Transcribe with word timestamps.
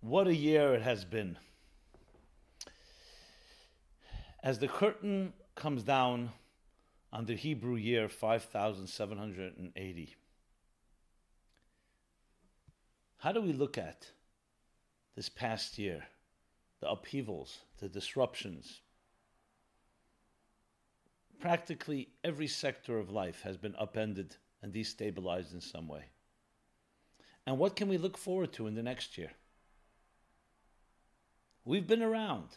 What 0.00 0.28
a 0.28 0.34
year 0.34 0.74
it 0.74 0.82
has 0.82 1.04
been. 1.04 1.36
As 4.44 4.60
the 4.60 4.68
curtain 4.68 5.32
comes 5.56 5.82
down 5.82 6.30
on 7.12 7.26
the 7.26 7.34
Hebrew 7.34 7.74
year 7.74 8.08
5780, 8.08 10.14
how 13.18 13.32
do 13.32 13.40
we 13.40 13.52
look 13.52 13.76
at 13.76 14.06
this 15.16 15.28
past 15.28 15.78
year, 15.78 16.04
the 16.80 16.88
upheavals, 16.88 17.58
the 17.78 17.88
disruptions? 17.88 18.80
Practically 21.40 22.10
every 22.22 22.46
sector 22.46 22.98
of 22.98 23.10
life 23.10 23.42
has 23.42 23.56
been 23.56 23.74
upended 23.76 24.36
and 24.62 24.72
destabilized 24.72 25.52
in 25.52 25.60
some 25.60 25.88
way. 25.88 26.04
And 27.44 27.58
what 27.58 27.74
can 27.74 27.88
we 27.88 27.98
look 27.98 28.16
forward 28.16 28.52
to 28.52 28.68
in 28.68 28.76
the 28.76 28.82
next 28.82 29.18
year? 29.18 29.32
We've 31.68 31.86
been 31.86 32.02
around. 32.02 32.48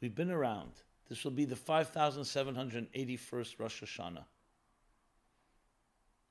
We've 0.00 0.12
been 0.12 0.32
around. 0.32 0.72
This 1.08 1.22
will 1.22 1.30
be 1.30 1.44
the 1.44 1.54
5,781st 1.54 3.60
Rosh 3.60 3.80
Hashanah. 3.80 4.24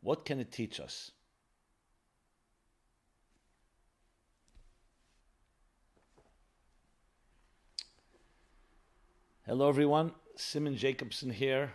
What 0.01 0.25
can 0.25 0.41
it 0.41 0.51
teach 0.51 0.81
us? 0.81 1.11
Hello, 9.47 9.69
everyone. 9.69 10.11
Simon 10.35 10.75
Jacobson 10.75 11.29
here 11.29 11.71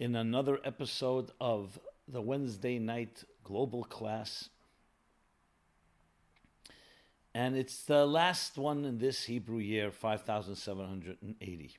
in 0.00 0.16
another 0.16 0.58
episode 0.64 1.30
of 1.40 1.78
the 2.08 2.20
Wednesday 2.20 2.80
night 2.80 3.22
global 3.44 3.84
class 3.84 4.48
and 7.34 7.56
it's 7.56 7.82
the 7.84 8.04
last 8.06 8.58
one 8.58 8.84
in 8.84 8.98
this 8.98 9.24
Hebrew 9.24 9.58
year, 9.58 9.90
5780. 9.90 11.76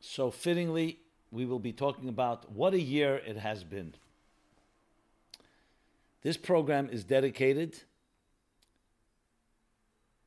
So, 0.00 0.30
fittingly, 0.30 0.98
we 1.30 1.44
will 1.44 1.58
be 1.58 1.72
talking 1.72 2.08
about 2.08 2.50
what 2.52 2.74
a 2.74 2.80
year 2.80 3.16
it 3.16 3.36
has 3.36 3.64
been. 3.64 3.94
This 6.22 6.36
program 6.36 6.88
is 6.90 7.04
dedicated 7.04 7.80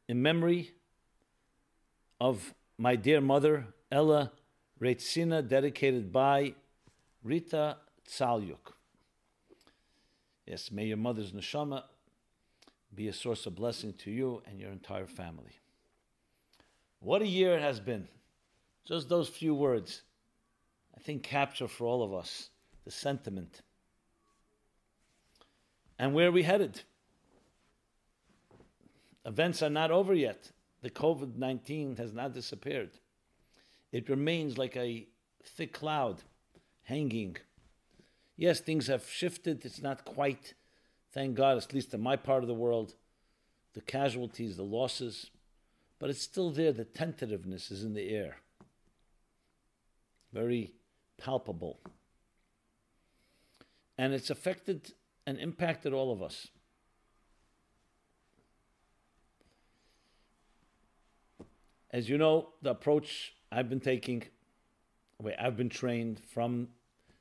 in 0.07 0.21
memory 0.21 0.71
of 2.19 2.53
my 2.77 2.95
dear 2.95 3.21
mother, 3.21 3.67
Ella 3.91 4.31
Reitzina, 4.81 5.47
dedicated 5.47 6.11
by 6.11 6.55
Rita 7.23 7.77
Tsalyuk. 8.07 8.73
Yes, 10.45 10.71
may 10.71 10.85
your 10.85 10.97
mother's 10.97 11.31
neshama 11.31 11.83
be 12.93 13.07
a 13.07 13.13
source 13.13 13.45
of 13.45 13.55
blessing 13.55 13.93
to 13.99 14.11
you 14.11 14.41
and 14.45 14.59
your 14.59 14.71
entire 14.71 15.07
family. 15.07 15.59
What 16.99 17.21
a 17.21 17.27
year 17.27 17.55
it 17.55 17.61
has 17.61 17.79
been. 17.79 18.07
Just 18.85 19.09
those 19.09 19.29
few 19.29 19.55
words, 19.55 20.01
I 20.95 20.99
think, 20.99 21.23
capture 21.23 21.67
for 21.67 21.85
all 21.85 22.03
of 22.03 22.13
us 22.13 22.49
the 22.85 22.91
sentiment. 22.91 23.61
And 25.97 26.13
where 26.13 26.27
are 26.27 26.31
we 26.31 26.43
headed? 26.43 26.81
Events 29.25 29.61
are 29.61 29.69
not 29.69 29.91
over 29.91 30.13
yet. 30.13 30.51
The 30.81 30.89
COVID 30.89 31.37
19 31.37 31.95
has 31.95 32.13
not 32.13 32.33
disappeared. 32.33 32.91
It 33.91 34.09
remains 34.09 34.57
like 34.57 34.75
a 34.75 35.07
thick 35.43 35.71
cloud 35.71 36.21
hanging 36.83 37.37
Yes, 38.43 38.59
things 38.59 38.87
have 38.87 39.09
shifted. 39.09 39.63
It's 39.63 39.81
not 39.81 40.03
quite, 40.03 40.53
thank 41.13 41.35
God, 41.35 41.55
at 41.55 41.73
least 41.73 41.93
in 41.93 42.01
my 42.01 42.17
part 42.17 42.43
of 42.43 42.49
the 42.49 42.53
world, 42.53 42.93
the 43.73 43.79
casualties, 43.79 44.57
the 44.57 44.63
losses, 44.63 45.31
but 45.97 46.09
it's 46.09 46.23
still 46.23 46.51
there. 46.51 46.73
The 46.73 46.83
tentativeness 46.83 47.71
is 47.71 47.85
in 47.85 47.93
the 47.93 48.09
air. 48.09 48.39
Very 50.33 50.73
palpable. 51.17 51.79
And 53.97 54.13
it's 54.13 54.29
affected 54.29 54.91
and 55.25 55.39
impacted 55.39 55.93
all 55.93 56.11
of 56.11 56.21
us. 56.21 56.49
As 61.91 62.09
you 62.09 62.17
know, 62.17 62.49
the 62.61 62.71
approach 62.71 63.35
I've 63.49 63.69
been 63.69 63.79
taking, 63.79 64.25
the 65.17 65.27
way 65.27 65.35
I've 65.39 65.55
been 65.55 65.69
trained 65.69 66.19
from 66.19 66.67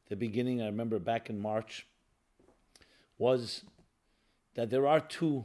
the 0.08 0.16
beginning, 0.16 0.60
I 0.60 0.66
remember 0.66 0.98
back 0.98 1.30
in 1.30 1.40
March, 1.40 1.86
was 3.18 3.62
that 4.54 4.70
there 4.70 4.86
are 4.86 5.00
two 5.00 5.44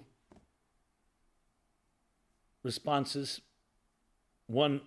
responses. 2.63 3.41
One, 4.47 4.81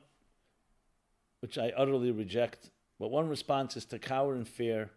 which 1.41 1.57
I 1.57 1.73
utterly 1.77 2.11
reject, 2.11 2.71
but 2.99 3.11
one 3.11 3.29
response 3.29 3.77
is 3.77 3.85
to 3.87 3.99
cower 3.99 4.35
in 4.35 4.45
fear, 4.45 4.91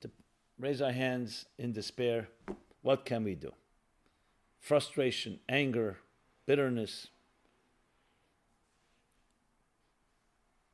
to 0.00 0.10
raise 0.58 0.80
our 0.80 0.92
hands 0.92 1.46
in 1.58 1.72
despair. 1.72 2.28
What 2.82 3.04
can 3.04 3.24
we 3.24 3.34
do? 3.34 3.52
Frustration, 4.58 5.38
anger, 5.48 5.98
bitterness. 6.46 7.08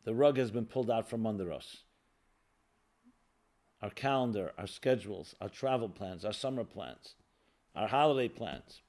The 0.04 0.14
rug 0.14 0.38
has 0.38 0.50
been 0.50 0.66
pulled 0.66 0.90
out 0.90 1.10
from 1.10 1.26
under 1.26 1.52
us 1.52 1.82
our 3.82 3.90
calendar, 3.90 4.52
our 4.58 4.66
schedules, 4.66 5.34
our 5.40 5.48
travel 5.48 5.88
plans, 5.88 6.24
our 6.24 6.32
summer 6.32 6.64
plans, 6.64 7.14
our 7.74 7.88
holiday 7.88 8.28
plans. 8.28 8.82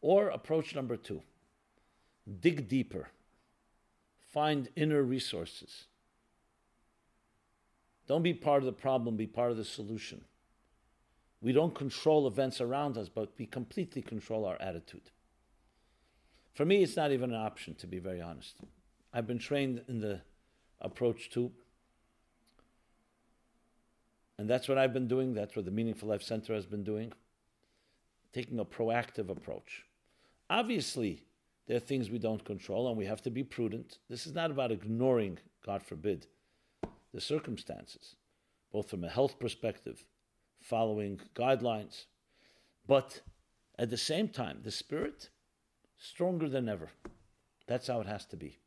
Or 0.00 0.28
approach 0.28 0.74
number 0.74 0.96
two 0.96 1.22
dig 2.40 2.68
deeper, 2.68 3.08
find 4.32 4.68
inner 4.76 5.02
resources. 5.02 5.84
Don't 8.06 8.22
be 8.22 8.34
part 8.34 8.62
of 8.62 8.66
the 8.66 8.72
problem, 8.72 9.16
be 9.16 9.26
part 9.26 9.50
of 9.50 9.56
the 9.56 9.64
solution. 9.64 10.24
We 11.40 11.52
don't 11.52 11.74
control 11.74 12.26
events 12.26 12.60
around 12.60 12.98
us, 12.98 13.08
but 13.08 13.32
we 13.38 13.46
completely 13.46 14.02
control 14.02 14.44
our 14.44 14.60
attitude. 14.60 15.10
For 16.54 16.64
me, 16.64 16.82
it's 16.82 16.96
not 16.96 17.12
even 17.12 17.30
an 17.30 17.40
option, 17.40 17.74
to 17.76 17.86
be 17.86 17.98
very 17.98 18.20
honest. 18.20 18.56
I've 19.12 19.26
been 19.26 19.38
trained 19.38 19.82
in 19.88 20.00
the 20.00 20.20
approach 20.80 21.30
to 21.30 21.52
and 24.38 24.48
that's 24.48 24.68
what 24.68 24.78
I've 24.78 24.92
been 24.92 25.08
doing. 25.08 25.34
That's 25.34 25.56
what 25.56 25.64
the 25.64 25.70
Meaningful 25.70 26.08
Life 26.08 26.22
Center 26.22 26.54
has 26.54 26.64
been 26.64 26.84
doing. 26.84 27.12
Taking 28.32 28.60
a 28.60 28.64
proactive 28.64 29.28
approach. 29.28 29.84
Obviously, 30.48 31.24
there 31.66 31.76
are 31.76 31.80
things 31.80 32.08
we 32.08 32.18
don't 32.18 32.44
control 32.44 32.88
and 32.88 32.96
we 32.96 33.04
have 33.06 33.22
to 33.22 33.30
be 33.30 33.42
prudent. 33.42 33.98
This 34.08 34.26
is 34.26 34.34
not 34.34 34.50
about 34.50 34.70
ignoring, 34.70 35.38
God 35.66 35.82
forbid, 35.82 36.26
the 37.12 37.20
circumstances, 37.20 38.14
both 38.72 38.88
from 38.88 39.02
a 39.02 39.08
health 39.08 39.38
perspective, 39.40 40.04
following 40.60 41.20
guidelines, 41.34 42.04
but 42.86 43.20
at 43.78 43.90
the 43.90 43.96
same 43.96 44.28
time, 44.28 44.60
the 44.62 44.70
spirit, 44.70 45.30
stronger 45.98 46.48
than 46.48 46.68
ever. 46.68 46.90
That's 47.66 47.88
how 47.88 48.00
it 48.00 48.06
has 48.06 48.24
to 48.26 48.36
be. 48.36 48.58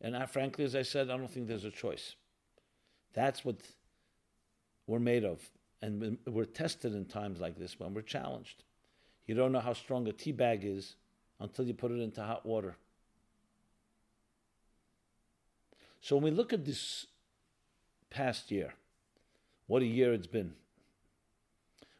And 0.00 0.16
I, 0.16 0.26
frankly, 0.26 0.64
as 0.64 0.76
I 0.76 0.82
said, 0.82 1.10
I 1.10 1.16
don't 1.16 1.30
think 1.30 1.48
there's 1.48 1.64
a 1.64 1.70
choice. 1.70 2.14
That's 3.12 3.44
what 3.44 3.56
we're 4.90 4.98
made 4.98 5.24
of. 5.24 5.40
And 5.82 6.18
we're 6.26 6.44
tested 6.44 6.94
in 6.94 7.06
times 7.06 7.40
like 7.40 7.56
this 7.56 7.78
when 7.78 7.94
we're 7.94 8.02
challenged. 8.02 8.64
You 9.26 9.34
don't 9.34 9.52
know 9.52 9.60
how 9.60 9.72
strong 9.72 10.06
a 10.08 10.12
tea 10.12 10.32
bag 10.32 10.64
is 10.64 10.96
until 11.38 11.64
you 11.64 11.72
put 11.72 11.92
it 11.92 12.00
into 12.00 12.22
hot 12.22 12.44
water. 12.44 12.76
So 16.02 16.16
when 16.16 16.24
we 16.24 16.30
look 16.32 16.52
at 16.52 16.64
this 16.64 17.06
past 18.10 18.50
year, 18.50 18.74
what 19.68 19.82
a 19.82 19.86
year 19.86 20.12
it's 20.12 20.26
been, 20.26 20.54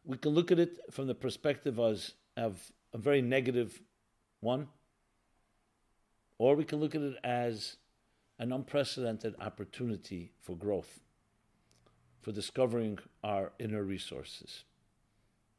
we 0.05 0.17
can 0.17 0.33
look 0.33 0.51
at 0.51 0.59
it 0.59 0.79
from 0.91 1.07
the 1.07 1.15
perspective 1.15 1.79
as, 1.79 2.15
of 2.37 2.73
a 2.93 2.99
very 2.99 3.23
negative 3.23 3.81
one, 4.41 4.67
or 6.39 6.57
we 6.57 6.65
can 6.65 6.81
look 6.81 6.95
at 6.95 7.03
it 7.03 7.17
as 7.23 7.77
an 8.39 8.53
unprecedented 8.53 9.35
opportunity 9.41 10.33
for 10.41 10.57
growth 10.57 11.01
for 12.21 12.33
discovering 12.33 12.99
our 13.25 13.53
inner 13.59 13.83
resources 13.83 14.65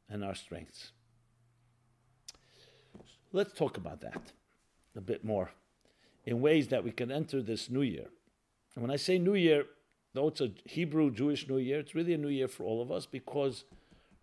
and 0.08 0.24
our 0.24 0.34
strengths. 0.34 0.92
Let's 3.32 3.52
talk 3.52 3.76
about 3.76 4.00
that 4.02 4.32
a 4.96 5.00
bit 5.00 5.24
more 5.24 5.50
in 6.24 6.40
ways 6.40 6.68
that 6.68 6.84
we 6.84 6.92
can 6.92 7.10
enter 7.10 7.42
this 7.42 7.70
new 7.70 7.82
year. 7.82 8.06
And 8.74 8.82
when 8.82 8.90
I 8.90 8.96
say 8.96 9.18
new 9.18 9.34
year, 9.34 9.64
though 10.14 10.28
it's 10.28 10.40
a 10.40 10.52
Hebrew 10.64 11.10
Jewish 11.10 11.48
new 11.48 11.58
year, 11.58 11.80
it's 11.80 11.94
really 11.94 12.14
a 12.14 12.18
new 12.18 12.28
year 12.28 12.48
for 12.48 12.64
all 12.64 12.82
of 12.82 12.92
us 12.92 13.06
because 13.06 13.64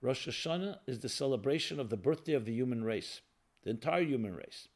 Rosh 0.01 0.27
Hashanah 0.27 0.77
is 0.88 1.00
the 1.00 1.09
celebration 1.09 1.80
of 1.80 1.89
the 1.89 1.97
birthday 1.97 2.33
of 2.33 2.45
the 2.45 2.53
human 2.53 2.83
race, 2.83 3.21
the 3.63 3.71
entire 3.71 4.03
human 4.03 4.36
race. 4.36 4.68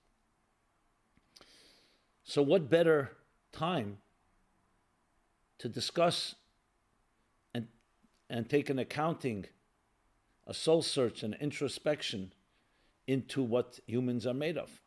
So, 2.25 2.41
what 2.41 2.69
better 2.69 3.11
time 3.51 3.97
to 5.59 5.69
discuss 5.69 6.35
and 8.33 8.49
take 8.49 8.71
an 8.71 8.79
accounting, 8.79 9.45
a 10.47 10.55
soul 10.55 10.81
search, 10.81 11.21
and 11.21 11.35
introspection 11.39 12.33
into 13.05 13.43
what 13.43 13.79
humans 13.85 14.25
are 14.25 14.33
made 14.33 14.57
of. 14.57 14.81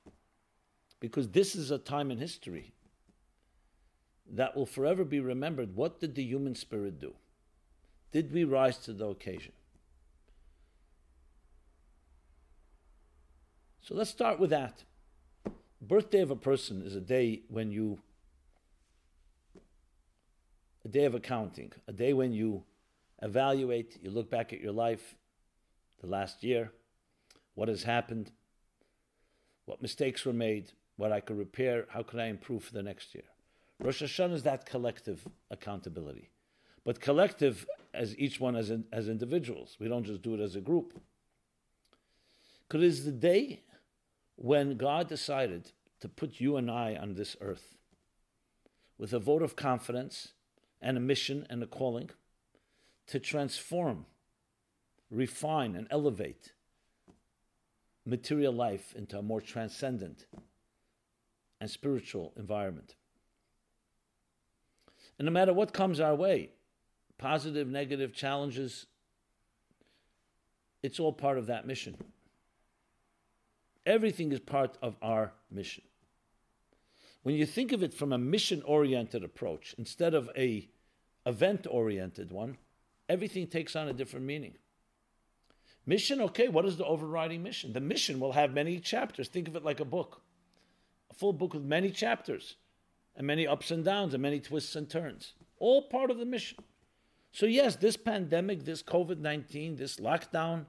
Because 0.99 1.29
this 1.29 1.55
is 1.55 1.71
a 1.71 1.79
time 1.79 2.11
in 2.11 2.19
history 2.19 2.73
that 4.29 4.57
will 4.57 4.67
forever 4.67 5.05
be 5.05 5.21
remembered. 5.21 5.77
What 5.77 6.01
did 6.01 6.17
the 6.17 6.25
human 6.25 6.57
spirit 6.57 6.99
do? 6.99 7.15
Did 8.11 8.33
we 8.33 8.43
rise 8.43 8.79
to 8.79 8.93
the 8.93 9.07
occasion? 9.07 9.53
So 13.81 13.95
let's 13.95 14.11
start 14.11 14.41
with 14.41 14.51
that. 14.51 14.83
Birthday 15.81 16.21
of 16.21 16.33
a 16.33 16.37
person 16.37 16.83
is 16.85 16.97
a 16.97 17.01
day 17.01 17.43
when 17.47 17.71
you, 17.71 18.01
a 20.85 20.89
day 20.89 21.05
of 21.05 21.15
accounting, 21.15 21.71
a 21.87 21.93
day 21.93 22.13
when 22.13 22.33
you 22.33 22.65
evaluate, 23.27 23.99
you 24.03 24.11
look 24.11 24.31
back 24.31 24.53
at 24.53 24.61
your 24.61 24.73
life, 24.73 25.17
the 26.01 26.07
last 26.07 26.43
year, 26.43 26.73
what 27.55 27.69
has 27.69 27.83
happened, 27.83 28.31
what 29.65 29.83
mistakes 29.83 30.25
were 30.25 30.33
made, 30.33 30.73
what 30.97 31.13
I 31.13 31.21
could 31.21 31.37
repair, 31.37 31.87
how 31.91 32.03
could 32.03 32.21
I 32.21 32.27
improve 32.27 32.65
for 32.65 32.73
the 32.73 32.83
next 32.83 33.15
year. 33.15 33.25
Rosh 33.81 34.03
Hashanah 34.03 34.35
is 34.35 34.43
that 34.45 34.65
collective 34.65 35.27
accountability. 35.51 36.31
But 36.85 37.01
collective 37.01 37.67
as 37.93 38.17
each 38.17 38.41
one 38.41 38.57
as, 38.57 38.71
in, 38.71 38.85
as 38.93 39.09
individuals. 39.09 39.77
We 39.81 39.89
don't 39.89 40.05
just 40.05 40.23
do 40.23 40.35
it 40.35 40.41
as 40.41 40.55
a 40.55 40.61
group. 40.61 41.01
Because 42.67 42.83
it 42.83 42.87
is 42.87 43.05
the 43.05 43.13
day 43.13 43.63
when 44.37 44.77
God 44.77 45.09
decided 45.09 45.73
to 46.01 46.09
put 46.09 46.41
you 46.41 46.57
and 46.57 46.71
I 46.71 46.95
on 46.95 47.15
this 47.15 47.37
earth 47.41 47.75
with 48.99 49.13
a 49.13 49.19
vote 49.19 49.43
of 49.43 49.57
confidence 49.57 50.33
and 50.81 50.97
a 50.97 51.01
mission 51.01 51.47
and 51.51 51.63
a 51.63 51.67
calling 51.67 52.11
to 53.09 53.21
transform, 53.21 54.07
refine, 55.11 55.77
and 55.77 55.87
elevate 55.91 56.53
material 58.05 58.53
life 58.53 58.95
into 58.97 59.19
a 59.19 59.23
more 59.23 59.41
transcendent 59.41 60.27
and 61.61 61.71
spiritual 61.71 62.33
environment. 62.37 62.95
And 65.19 65.27
no 65.27 65.33
matter 65.33 65.53
what 65.53 65.73
comes 65.73 65.99
our 66.01 66.15
way, 66.15 66.51
positive, 67.19 67.69
negative 67.69 68.13
challenges, 68.13 68.87
it's 70.83 71.01
all 71.01 71.13
part 71.13 71.39
of 71.39 71.47
that 71.47 71.67
mission. 71.67 71.97
Everything 73.85 74.33
is 74.33 74.41
part 74.41 74.77
of 74.83 74.97
our 75.01 75.33
mission. 75.51 75.85
When 77.23 77.35
you 77.35 77.47
think 77.47 77.73
of 77.73 77.83
it 77.83 77.95
from 77.95 78.13
a 78.13 78.19
mission 78.19 78.63
oriented 78.63 79.25
approach 79.25 79.75
instead 79.79 80.15
of 80.15 80.31
a 80.37 80.69
event 81.25 81.67
oriented 81.69 82.31
one, 82.31 82.57
everything 83.09 83.47
takes 83.47 83.77
on 83.77 83.89
a 83.89 83.93
different 83.93 84.27
meaning. 84.27 84.55
Mission, 85.87 86.21
okay, 86.21 86.49
what 86.49 86.67
is 86.67 86.77
the 86.77 86.85
overriding 86.85 87.43
mission? 87.43 87.73
The 87.73 87.81
mission 87.81 88.19
will 88.19 88.33
have 88.33 88.53
many 88.53 88.81
chapters. 88.81 89.29
Think 89.29 89.47
of 89.47 89.55
it 89.55 89.65
like 89.65 89.79
a 89.79 89.85
book, 89.85 90.23
a 91.11 91.15
full 91.15 91.33
book 91.33 91.55
with 91.55 91.63
many 91.63 91.91
chapters 91.91 92.57
and 93.15 93.27
many 93.27 93.47
ups 93.47 93.71
and 93.71 93.85
downs 93.85 94.13
and 94.13 94.23
many 94.23 94.41
twists 94.41 94.75
and 94.75 94.91
turns. 94.91 95.35
All 95.59 95.83
part 95.83 96.11
of 96.11 96.19
the 96.19 96.25
mission. 96.25 96.59
So, 97.31 97.47
yes, 97.47 97.77
this 97.77 97.97
pandemic, 97.97 98.65
this 98.65 98.83
COVID 98.83 99.19
19, 99.19 99.77
this 99.77 99.97
lockdown, 99.97 100.67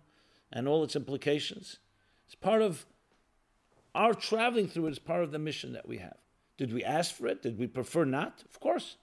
and 0.52 0.68
all 0.68 0.84
its 0.84 0.96
implications 0.96 1.80
is 2.28 2.36
part 2.36 2.62
of 2.62 2.86
our 3.96 4.14
traveling 4.14 4.68
through 4.68 4.88
it 4.88 4.92
is 4.92 5.00
part 5.00 5.24
of 5.24 5.32
the 5.32 5.40
mission 5.40 5.74
that 5.74 5.88
we 5.88 5.98
have. 5.98 6.18
Did 6.58 6.74
we 6.74 6.84
ask 6.84 7.16
for 7.16 7.28
it? 7.28 7.42
Did 7.42 7.58
we 7.58 7.68
prefer 7.68 8.06
not? 8.06 8.44
Of 8.50 8.60
course. 8.60 8.98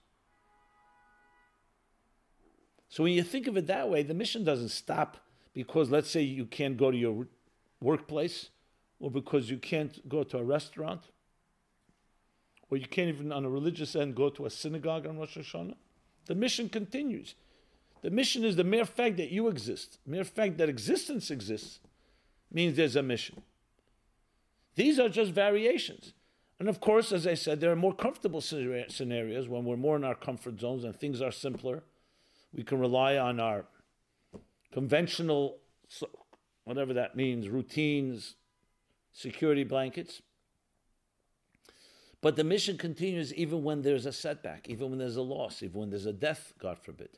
So 2.94 3.02
when 3.02 3.12
you 3.12 3.24
think 3.24 3.48
of 3.48 3.56
it 3.56 3.66
that 3.66 3.90
way, 3.90 4.04
the 4.04 4.14
mission 4.14 4.44
doesn't 4.44 4.68
stop 4.68 5.16
because, 5.52 5.90
let's 5.90 6.08
say, 6.08 6.22
you 6.22 6.46
can't 6.46 6.76
go 6.76 6.92
to 6.92 6.96
your 6.96 7.26
workplace, 7.80 8.50
or 9.00 9.10
because 9.10 9.50
you 9.50 9.58
can't 9.58 10.08
go 10.08 10.22
to 10.22 10.38
a 10.38 10.44
restaurant, 10.44 11.00
or 12.70 12.76
you 12.76 12.86
can't 12.86 13.08
even, 13.08 13.32
on 13.32 13.44
a 13.44 13.50
religious 13.50 13.96
end, 13.96 14.14
go 14.14 14.30
to 14.30 14.46
a 14.46 14.50
synagogue 14.50 15.08
on 15.08 15.18
Rosh 15.18 15.36
Hashanah. 15.36 15.74
The 16.26 16.36
mission 16.36 16.68
continues. 16.68 17.34
The 18.02 18.10
mission 18.10 18.44
is 18.44 18.54
the 18.54 18.62
mere 18.62 18.84
fact 18.84 19.16
that 19.16 19.32
you 19.32 19.48
exist. 19.48 19.98
Mere 20.06 20.22
fact 20.22 20.56
that 20.58 20.68
existence 20.68 21.32
exists 21.32 21.80
means 22.52 22.76
there's 22.76 22.94
a 22.94 23.02
mission. 23.02 23.42
These 24.76 25.00
are 25.00 25.08
just 25.08 25.32
variations. 25.32 26.12
And 26.60 26.68
of 26.68 26.78
course, 26.78 27.10
as 27.10 27.26
I 27.26 27.34
said, 27.34 27.60
there 27.60 27.72
are 27.72 27.76
more 27.76 27.92
comfortable 27.92 28.40
scenarios 28.40 29.48
when 29.48 29.64
we're 29.64 29.76
more 29.76 29.96
in 29.96 30.04
our 30.04 30.14
comfort 30.14 30.60
zones 30.60 30.84
and 30.84 30.94
things 30.94 31.20
are 31.20 31.32
simpler. 31.32 31.82
We 32.54 32.62
can 32.62 32.78
rely 32.78 33.18
on 33.18 33.40
our 33.40 33.66
conventional, 34.72 35.58
whatever 36.64 36.94
that 36.94 37.16
means, 37.16 37.48
routines, 37.48 38.36
security 39.12 39.64
blankets. 39.64 40.22
But 42.20 42.36
the 42.36 42.44
mission 42.44 42.78
continues 42.78 43.34
even 43.34 43.64
when 43.64 43.82
there's 43.82 44.06
a 44.06 44.12
setback, 44.12 44.68
even 44.68 44.90
when 44.90 44.98
there's 44.98 45.16
a 45.16 45.22
loss, 45.22 45.62
even 45.62 45.80
when 45.80 45.90
there's 45.90 46.06
a 46.06 46.12
death, 46.12 46.54
God 46.58 46.78
forbid, 46.78 47.10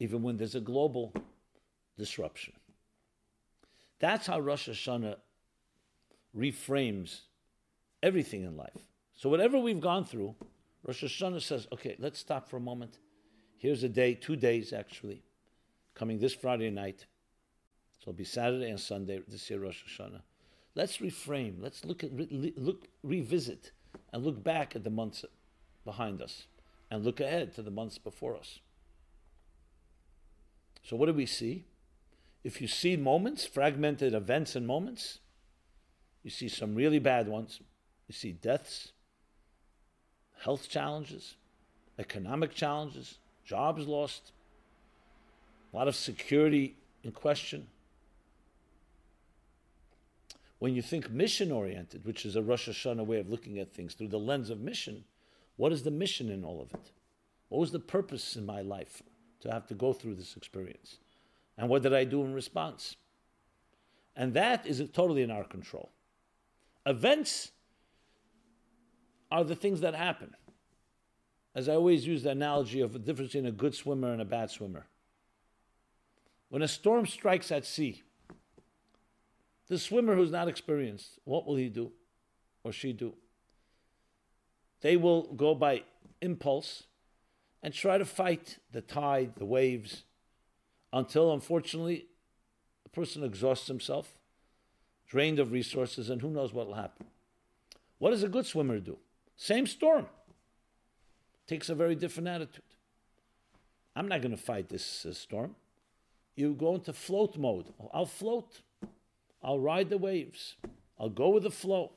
even 0.00 0.22
when 0.22 0.36
there's 0.36 0.54
a 0.54 0.60
global 0.60 1.12
disruption. 1.96 2.54
That's 3.98 4.26
how 4.26 4.40
Rosh 4.40 4.68
Hashanah 4.68 5.16
reframes 6.36 7.20
everything 8.02 8.42
in 8.42 8.56
life. 8.56 8.76
So, 9.14 9.28
whatever 9.30 9.58
we've 9.58 9.80
gone 9.80 10.04
through, 10.04 10.34
Rosh 10.82 11.04
Hashanah 11.04 11.42
says, 11.42 11.66
okay, 11.72 11.96
let's 11.98 12.18
stop 12.18 12.50
for 12.50 12.56
a 12.56 12.60
moment. 12.60 12.98
Here's 13.58 13.82
a 13.82 13.88
day, 13.88 14.14
two 14.14 14.36
days 14.36 14.72
actually, 14.72 15.22
coming 15.94 16.18
this 16.18 16.34
Friday 16.34 16.70
night. 16.70 17.06
So 17.98 18.10
it'll 18.10 18.18
be 18.18 18.24
Saturday 18.24 18.70
and 18.70 18.78
Sunday 18.78 19.20
this 19.26 19.48
year, 19.48 19.60
Rosh 19.60 19.82
Hashanah. 19.84 20.22
Let's 20.74 20.98
reframe. 20.98 21.54
Let's 21.60 21.84
look 21.84 22.04
at 22.04 22.12
re- 22.12 22.52
look 22.56 22.88
revisit 23.02 23.72
and 24.12 24.24
look 24.24 24.44
back 24.44 24.76
at 24.76 24.84
the 24.84 24.90
months 24.90 25.24
behind 25.84 26.20
us 26.20 26.46
and 26.90 27.04
look 27.04 27.18
ahead 27.20 27.54
to 27.54 27.62
the 27.62 27.70
months 27.70 27.96
before 27.98 28.36
us. 28.36 28.60
So 30.82 30.96
what 30.96 31.06
do 31.06 31.14
we 31.14 31.26
see? 31.26 31.64
If 32.44 32.60
you 32.60 32.68
see 32.68 32.96
moments, 32.96 33.44
fragmented 33.44 34.14
events 34.14 34.54
and 34.54 34.66
moments, 34.66 35.18
you 36.22 36.30
see 36.30 36.48
some 36.48 36.74
really 36.74 36.98
bad 36.98 37.26
ones. 37.26 37.60
You 38.06 38.12
see 38.12 38.32
deaths, 38.32 38.92
health 40.42 40.68
challenges, 40.68 41.34
economic 41.98 42.54
challenges, 42.54 43.18
jobs 43.46 43.86
lost, 43.86 44.32
a 45.72 45.76
lot 45.76 45.88
of 45.88 45.94
security 45.94 46.74
in 47.02 47.12
question. 47.12 47.68
When 50.58 50.74
you 50.74 50.82
think 50.82 51.10
mission 51.10 51.52
oriented, 51.52 52.04
which 52.04 52.26
is 52.26 52.34
a 52.34 52.42
Rosh 52.42 52.68
Hashanah 52.68 53.06
way 53.06 53.20
of 53.20 53.30
looking 53.30 53.58
at 53.58 53.72
things 53.72 53.94
through 53.94 54.08
the 54.08 54.18
lens 54.18 54.50
of 54.50 54.60
mission, 54.60 55.04
what 55.56 55.72
is 55.72 55.82
the 55.84 55.90
mission 55.90 56.30
in 56.30 56.44
all 56.44 56.60
of 56.60 56.72
it? 56.72 56.90
What 57.48 57.60
was 57.60 57.72
the 57.72 57.78
purpose 57.78 58.36
in 58.36 58.44
my 58.44 58.62
life 58.62 59.02
to 59.40 59.50
have 59.50 59.66
to 59.68 59.74
go 59.74 59.92
through 59.92 60.16
this 60.16 60.36
experience? 60.36 60.98
And 61.56 61.68
what 61.68 61.82
did 61.82 61.94
I 61.94 62.04
do 62.04 62.24
in 62.24 62.34
response? 62.34 62.96
And 64.16 64.34
that 64.34 64.66
is 64.66 64.78
totally 64.92 65.22
in 65.22 65.30
our 65.30 65.44
control. 65.44 65.90
Events 66.84 67.52
are 69.30 69.44
the 69.44 69.54
things 69.54 69.80
that 69.80 69.94
happen. 69.94 70.34
As 71.56 71.70
I 71.70 71.74
always 71.74 72.06
use 72.06 72.22
the 72.22 72.30
analogy 72.30 72.82
of 72.82 72.92
the 72.92 72.98
difference 72.98 73.32
between 73.32 73.46
a 73.46 73.50
good 73.50 73.74
swimmer 73.74 74.12
and 74.12 74.20
a 74.20 74.26
bad 74.26 74.50
swimmer. 74.50 74.86
When 76.50 76.60
a 76.60 76.68
storm 76.68 77.06
strikes 77.06 77.50
at 77.50 77.64
sea, 77.64 78.02
the 79.66 79.78
swimmer 79.78 80.14
who's 80.14 80.30
not 80.30 80.48
experienced, 80.48 81.18
what 81.24 81.46
will 81.46 81.56
he 81.56 81.70
do 81.70 81.92
or 82.62 82.72
she 82.72 82.92
do? 82.92 83.14
They 84.82 84.98
will 84.98 85.32
go 85.32 85.54
by 85.54 85.84
impulse 86.20 86.82
and 87.62 87.72
try 87.72 87.96
to 87.96 88.04
fight 88.04 88.58
the 88.70 88.82
tide, 88.82 89.36
the 89.36 89.46
waves, 89.46 90.04
until 90.92 91.32
unfortunately 91.32 92.06
the 92.82 92.90
person 92.90 93.24
exhausts 93.24 93.66
himself 93.66 94.18
drained 95.08 95.38
of 95.38 95.52
resources, 95.52 96.10
and 96.10 96.20
who 96.20 96.28
knows 96.28 96.52
what 96.52 96.66
will 96.66 96.74
happen. 96.74 97.06
What 97.98 98.10
does 98.10 98.24
a 98.24 98.28
good 98.28 98.44
swimmer 98.44 98.78
do? 98.78 98.98
Same 99.36 99.66
storm. 99.66 100.06
Takes 101.46 101.68
a 101.68 101.74
very 101.74 101.94
different 101.94 102.28
attitude. 102.28 102.62
I'm 103.94 104.08
not 104.08 104.20
going 104.20 104.36
to 104.36 104.42
fight 104.42 104.68
this 104.68 105.06
uh, 105.06 105.12
storm. 105.12 105.54
You 106.34 106.52
go 106.52 106.74
into 106.74 106.92
float 106.92 107.38
mode. 107.38 107.72
I'll 107.94 108.06
float. 108.06 108.60
I'll 109.42 109.60
ride 109.60 109.88
the 109.88 109.98
waves. 109.98 110.56
I'll 110.98 111.08
go 111.08 111.30
with 111.30 111.44
the 111.44 111.50
flow 111.50 111.92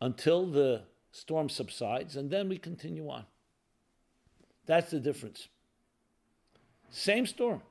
until 0.00 0.46
the 0.46 0.82
storm 1.12 1.48
subsides, 1.48 2.16
and 2.16 2.30
then 2.30 2.48
we 2.48 2.58
continue 2.58 3.08
on. 3.08 3.24
That's 4.66 4.90
the 4.90 5.00
difference. 5.00 5.48
Same 6.90 7.26
storm. 7.26 7.62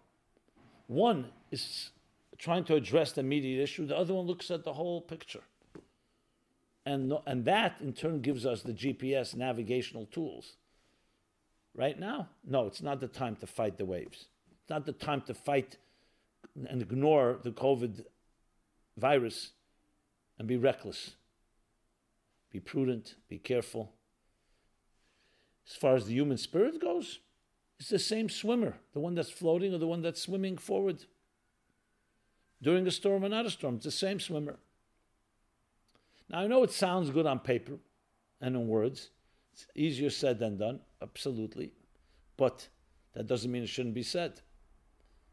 One 0.88 1.28
is 1.52 1.92
trying 2.38 2.64
to 2.66 2.76
address 2.76 3.12
the 3.12 3.22
immediate 3.22 3.62
issue, 3.62 3.86
the 3.86 3.98
other 3.98 4.14
one 4.14 4.26
looks 4.26 4.52
at 4.52 4.64
the 4.64 4.74
whole 4.74 5.02
picture. 5.02 5.42
And, 6.86 7.14
and 7.26 7.46
that 7.46 7.78
in 7.80 7.94
turn 7.94 8.22
gives 8.22 8.46
us 8.46 8.62
the 8.62 8.74
GPS 8.74 9.36
navigational 9.36 10.06
tools 10.08 10.58
Right 11.76 12.00
now? 12.00 12.30
No, 12.46 12.68
it's 12.68 12.82
not 12.82 13.00
the 13.00 13.08
time 13.08 13.36
to 13.38 13.48
fight 13.48 13.78
the 13.78 13.86
waves. 13.86 14.26
It's 14.62 14.70
not 14.70 14.86
the 14.86 14.92
time 14.92 15.22
to 15.22 15.34
fight 15.34 15.78
and 16.68 16.82
ignore 16.82 17.40
the 17.42 17.52
COVID 17.52 18.06
virus 18.96 19.52
and 20.38 20.48
be 20.48 20.58
reckless. 20.58 21.16
Be 22.52 22.60
prudent, 22.60 23.16
be 23.28 23.40
careful. 23.40 23.92
As 25.68 25.76
far 25.76 25.96
as 25.96 26.06
the 26.06 26.14
human 26.14 26.38
spirit 26.38 26.80
goes, 26.80 27.20
it's 27.80 27.90
the 27.90 27.98
same 27.98 28.30
swimmer, 28.30 28.76
the 28.94 29.00
one 29.00 29.16
that's 29.16 29.32
floating 29.32 29.74
or 29.74 29.80
the 29.80 29.88
one 29.88 30.04
that's 30.04 30.22
swimming 30.22 30.58
forward. 30.58 31.06
During 32.62 32.86
a 32.86 32.92
storm 32.92 33.26
or 33.26 33.30
not 33.30 33.48
a 33.48 33.50
storm, 33.50 33.76
it's 33.76 33.86
the 33.86 33.92
same 33.92 34.20
swimmer. 34.20 34.58
Now, 36.30 36.40
I 36.40 36.48
know 36.48 36.64
it 36.64 36.72
sounds 36.72 37.10
good 37.10 37.26
on 37.26 37.40
paper 37.40 37.74
and 38.42 38.56
in 38.56 38.68
words. 38.68 39.10
It's 39.54 39.68
easier 39.76 40.10
said 40.10 40.40
than 40.40 40.58
done, 40.58 40.80
absolutely. 41.02 41.74
But 42.38 42.68
that 43.14 43.28
doesn't 43.28 43.52
mean 43.52 43.64
it 43.64 43.70
shouldn't 43.70 43.96
be 43.96 44.04
said. 44.04 44.42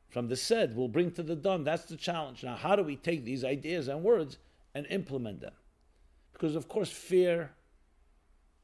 From 0.08 0.28
the 0.28 0.36
said, 0.36 0.76
we'll 0.76 0.88
bring 0.88 1.12
to 1.12 1.22
the 1.22 1.36
done. 1.36 1.64
That's 1.64 1.84
the 1.84 1.96
challenge. 1.96 2.42
Now, 2.42 2.56
how 2.56 2.76
do 2.76 2.82
we 2.82 2.96
take 2.96 3.24
these 3.24 3.44
ideas 3.44 3.88
and 3.88 4.02
words 4.02 4.38
and 4.74 4.86
implement 4.88 5.40
them? 5.40 5.54
Because, 6.32 6.56
of 6.56 6.68
course, 6.68 6.90
fear, 6.90 7.52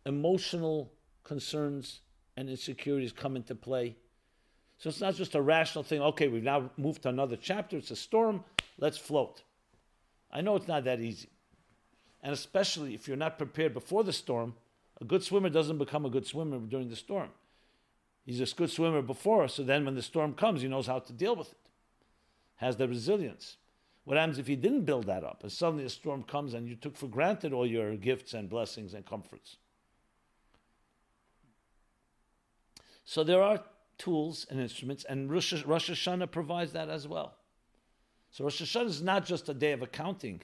emotional 0.05 0.93
concerns, 1.23 2.01
and 2.37 2.51
insecurities 2.51 3.13
come 3.13 3.37
into 3.37 3.55
play. 3.55 3.97
So 4.79 4.89
it's 4.91 5.01
not 5.01 5.15
just 5.15 5.35
a 5.35 5.41
rational 5.41 5.85
thing, 5.85 6.03
okay, 6.03 6.29
we've 6.29 6.43
now 6.43 6.71
moved 6.77 7.03
to 7.03 7.09
another 7.09 7.37
chapter, 7.37 7.79
it's 7.79 7.91
a 7.91 7.97
storm, 7.97 8.45
let's 8.79 8.99
float. 8.99 9.43
I 10.31 10.43
know 10.43 10.57
it's 10.57 10.69
not 10.69 10.85
that 10.85 11.01
easy. 11.01 11.31
And 12.27 12.33
especially 12.33 12.93
if 12.93 13.07
you're 13.07 13.17
not 13.17 13.39
prepared 13.39 13.73
before 13.73 14.03
the 14.03 14.13
storm, 14.13 14.55
a 15.01 15.05
good 15.05 15.23
swimmer 15.23 15.49
doesn't 15.49 15.79
become 15.79 16.05
a 16.05 16.11
good 16.11 16.27
swimmer 16.27 16.59
during 16.59 16.89
the 16.89 16.97
storm. 16.97 17.29
He's 18.25 18.41
a 18.41 18.53
good 18.53 18.69
swimmer 18.69 19.01
before, 19.01 19.47
so 19.47 19.63
then 19.63 19.85
when 19.85 19.95
the 19.95 20.03
storm 20.03 20.35
comes, 20.35 20.61
he 20.61 20.67
knows 20.67 20.89
how 20.89 20.99
to 20.99 21.13
deal 21.13 21.37
with 21.37 21.53
it, 21.53 21.71
has 22.57 22.79
the 22.79 22.89
resilience. 22.89 23.59
What 24.03 24.17
happens 24.17 24.41
if 24.41 24.49
you 24.49 24.57
didn't 24.57 24.87
build 24.87 25.07
that 25.07 25.23
up 25.23 25.45
and 25.45 25.53
suddenly 25.53 25.85
a 25.85 25.89
storm 25.89 26.25
comes 26.25 26.53
and 26.53 26.67
you 26.67 26.75
took 26.75 26.97
for 26.97 27.07
granted 27.07 27.53
all 27.53 27.65
your 27.65 27.95
gifts 27.95 28.35
and 28.35 28.51
blessings 28.51 28.93
and 28.93 29.07
comforts? 29.07 29.59
So 33.05 33.23
there 33.23 33.41
are 33.41 33.63
tools 33.99 34.49
and 34.51 34.59
instruments, 34.59 35.05
and 35.05 35.31
Rosh 35.31 35.55
Hashanah 35.55 36.33
provides 36.33 36.73
that 36.73 36.89
as 36.89 37.07
well. 37.07 37.37
So 38.33 38.43
Rosh 38.43 38.61
Hashanah 38.61 38.87
is 38.87 39.01
not 39.01 39.25
just 39.25 39.49
a 39.49 39.55
day 39.55 39.71
of 39.71 39.83
accounting 39.83 40.43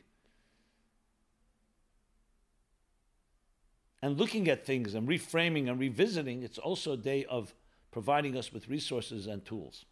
and 4.03 4.19
looking 4.19 4.49
at 4.49 4.67
things 4.67 4.95
and 4.95 5.09
reframing 5.09 5.71
and 5.71 5.79
revisiting, 5.79 6.43
it's 6.43 6.59
also 6.59 6.93
a 6.93 6.97
day 6.97 7.25
of 7.25 7.55
providing 7.93 8.37
us 8.37 8.53
with 8.53 8.69
resources 8.69 9.29
and 9.29 9.45
tools. 9.45 9.85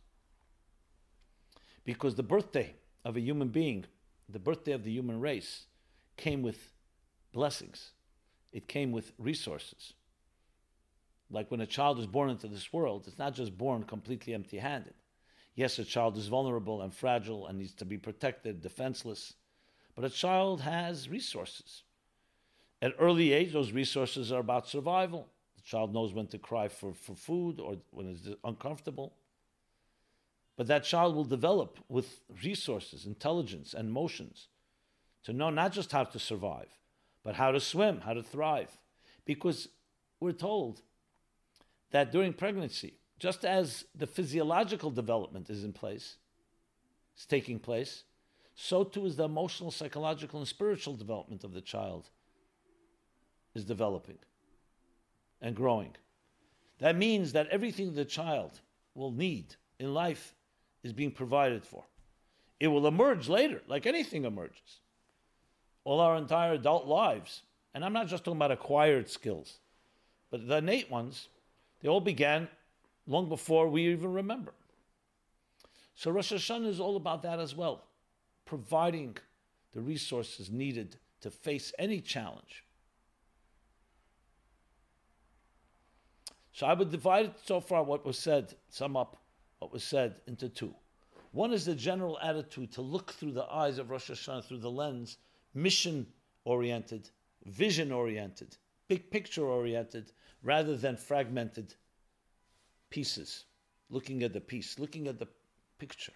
Because 1.84 2.16
the 2.16 2.24
birthday 2.24 2.74
of 3.04 3.16
a 3.16 3.20
human 3.20 3.48
being, 3.48 3.84
the 4.28 4.40
birthday 4.40 4.72
of 4.72 4.82
the 4.82 4.90
human 4.90 5.20
race, 5.20 5.66
came 6.16 6.42
with 6.42 6.72
blessings, 7.32 7.92
it 8.52 8.66
came 8.66 8.90
with 8.90 9.12
resources. 9.16 9.94
Like 11.30 11.50
when 11.50 11.60
a 11.60 11.66
child 11.66 12.00
is 12.00 12.06
born 12.06 12.30
into 12.30 12.48
this 12.48 12.72
world, 12.72 13.04
it's 13.06 13.18
not 13.18 13.34
just 13.34 13.56
born 13.56 13.84
completely 13.84 14.34
empty 14.34 14.58
handed. 14.58 14.94
Yes, 15.54 15.78
a 15.78 15.84
child 15.84 16.16
is 16.16 16.26
vulnerable 16.26 16.82
and 16.82 16.92
fragile 16.92 17.46
and 17.46 17.58
needs 17.58 17.74
to 17.74 17.84
be 17.84 17.98
protected, 17.98 18.60
defenseless, 18.60 19.34
but 19.94 20.04
a 20.04 20.10
child 20.10 20.62
has 20.62 21.08
resources. 21.08 21.84
At 22.82 22.94
early 22.98 23.32
age, 23.32 23.52
those 23.52 23.72
resources 23.72 24.32
are 24.32 24.40
about 24.40 24.68
survival. 24.68 25.28
The 25.56 25.62
child 25.62 25.92
knows 25.92 26.14
when 26.14 26.28
to 26.28 26.38
cry 26.38 26.68
for, 26.68 26.94
for 26.94 27.14
food 27.14 27.60
or 27.60 27.76
when 27.90 28.08
it's 28.08 28.28
uncomfortable. 28.42 29.12
But 30.56 30.66
that 30.68 30.84
child 30.84 31.14
will 31.14 31.24
develop 31.24 31.78
with 31.88 32.20
resources, 32.42 33.06
intelligence, 33.06 33.74
and 33.74 33.92
motions 33.92 34.48
to 35.24 35.32
know 35.32 35.50
not 35.50 35.72
just 35.72 35.92
how 35.92 36.04
to 36.04 36.18
survive, 36.18 36.68
but 37.22 37.34
how 37.34 37.50
to 37.50 37.60
swim, 37.60 38.00
how 38.00 38.14
to 38.14 38.22
thrive. 38.22 38.78
Because 39.24 39.68
we're 40.18 40.32
told 40.32 40.80
that 41.90 42.12
during 42.12 42.32
pregnancy, 42.32 42.94
just 43.18 43.44
as 43.44 43.84
the 43.94 44.06
physiological 44.06 44.90
development 44.90 45.50
is 45.50 45.64
in 45.64 45.72
place, 45.72 46.16
is 47.16 47.26
taking 47.26 47.58
place, 47.58 48.04
so 48.54 48.84
too 48.84 49.04
is 49.06 49.16
the 49.16 49.24
emotional, 49.24 49.70
psychological, 49.70 50.38
and 50.38 50.48
spiritual 50.48 50.94
development 50.94 51.44
of 51.44 51.52
the 51.52 51.60
child 51.60 52.10
is 53.54 53.64
developing 53.64 54.18
and 55.40 55.56
growing. 55.56 55.94
That 56.78 56.96
means 56.96 57.32
that 57.32 57.48
everything 57.48 57.94
the 57.94 58.04
child 58.04 58.60
will 58.94 59.12
need 59.12 59.56
in 59.78 59.94
life 59.94 60.34
is 60.82 60.92
being 60.92 61.10
provided 61.10 61.64
for. 61.64 61.84
It 62.58 62.68
will 62.68 62.86
emerge 62.86 63.28
later, 63.28 63.62
like 63.66 63.86
anything 63.86 64.24
emerges. 64.24 64.80
All 65.84 66.00
our 66.00 66.16
entire 66.16 66.52
adult 66.52 66.86
lives, 66.86 67.42
and 67.74 67.84
I'm 67.84 67.92
not 67.92 68.08
just 68.08 68.24
talking 68.24 68.36
about 68.36 68.50
acquired 68.50 69.08
skills, 69.08 69.58
but 70.30 70.46
the 70.46 70.58
innate 70.58 70.90
ones, 70.90 71.28
they 71.80 71.88
all 71.88 72.00
began 72.00 72.48
long 73.06 73.28
before 73.28 73.68
we 73.68 73.88
even 73.88 74.12
remember. 74.12 74.52
So 75.94 76.10
Rosh 76.10 76.32
Hashanah 76.32 76.68
is 76.68 76.80
all 76.80 76.96
about 76.96 77.22
that 77.22 77.40
as 77.40 77.54
well, 77.54 77.84
providing 78.44 79.16
the 79.72 79.80
resources 79.80 80.50
needed 80.50 80.96
to 81.20 81.30
face 81.30 81.72
any 81.78 82.00
challenge. 82.00 82.64
So 86.60 86.66
I 86.66 86.74
would 86.74 86.90
divide 86.90 87.32
so 87.42 87.58
far 87.58 87.82
what 87.82 88.04
was 88.04 88.18
said, 88.18 88.54
sum 88.68 88.94
up 88.94 89.16
what 89.60 89.72
was 89.72 89.82
said 89.82 90.16
into 90.26 90.50
two. 90.50 90.74
One 91.32 91.54
is 91.54 91.64
the 91.64 91.74
general 91.74 92.18
attitude 92.20 92.70
to 92.72 92.82
look 92.82 93.12
through 93.12 93.32
the 93.32 93.46
eyes 93.46 93.78
of 93.78 93.88
Rosh 93.88 94.10
Hashanah, 94.10 94.44
through 94.44 94.58
the 94.58 94.70
lens, 94.70 95.16
mission 95.54 96.06
oriented, 96.44 97.08
vision 97.46 97.90
oriented, 97.90 98.58
big 98.88 99.10
picture 99.10 99.46
oriented, 99.46 100.12
rather 100.42 100.76
than 100.76 100.98
fragmented 100.98 101.76
pieces, 102.90 103.44
looking 103.88 104.22
at 104.22 104.34
the 104.34 104.40
piece, 104.42 104.78
looking 104.78 105.08
at 105.08 105.18
the 105.18 105.28
picture, 105.78 106.12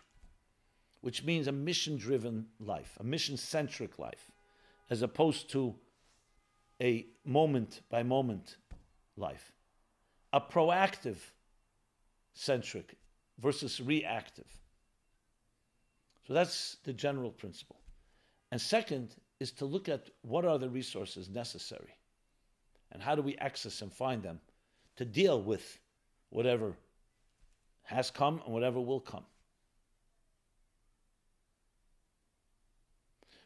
which 1.00 1.24
means 1.24 1.48
a 1.48 1.52
mission 1.52 1.96
driven 1.96 2.48
life, 2.60 2.98
a 3.00 3.02
mission 3.02 3.38
centric 3.38 3.98
life, 3.98 4.30
as 4.90 5.00
opposed 5.00 5.48
to 5.48 5.74
a 6.82 7.06
moment 7.24 7.80
by 7.88 8.02
moment 8.02 8.58
life 9.16 9.53
a 10.34 10.40
proactive 10.40 11.18
centric 12.32 12.96
versus 13.38 13.80
reactive. 13.80 14.48
So 16.26 16.34
that's 16.34 16.78
the 16.82 16.92
general 16.92 17.30
principle. 17.30 17.76
And 18.50 18.60
second 18.60 19.14
is 19.38 19.52
to 19.52 19.64
look 19.64 19.88
at 19.88 20.10
what 20.22 20.44
are 20.44 20.58
the 20.58 20.68
resources 20.68 21.28
necessary 21.28 21.94
and 22.90 23.00
how 23.00 23.14
do 23.14 23.22
we 23.22 23.36
access 23.36 23.80
and 23.80 23.92
find 23.92 24.24
them 24.24 24.40
to 24.96 25.04
deal 25.04 25.40
with 25.40 25.78
whatever 26.30 26.74
has 27.84 28.10
come 28.10 28.42
and 28.44 28.52
whatever 28.52 28.80
will 28.80 29.00
come. 29.00 29.24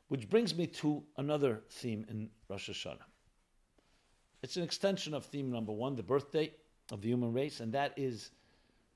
Which 0.09 0.31
brings 0.31 0.57
me 0.57 0.69
to 0.69 1.03
another 1.19 1.61
theme 1.69 2.07
in 2.09 2.31
Rosh 2.49 2.71
Hashanah. 2.71 3.05
It's 4.43 4.57
an 4.57 4.63
extension 4.63 5.13
of 5.13 5.27
theme 5.27 5.51
number 5.51 5.73
one, 5.73 5.95
the 5.95 6.03
birthday 6.03 6.51
of 6.91 7.03
the 7.03 7.09
human 7.09 7.33
race, 7.33 7.61
and 7.61 7.73
that 7.73 7.93
is 7.97 8.31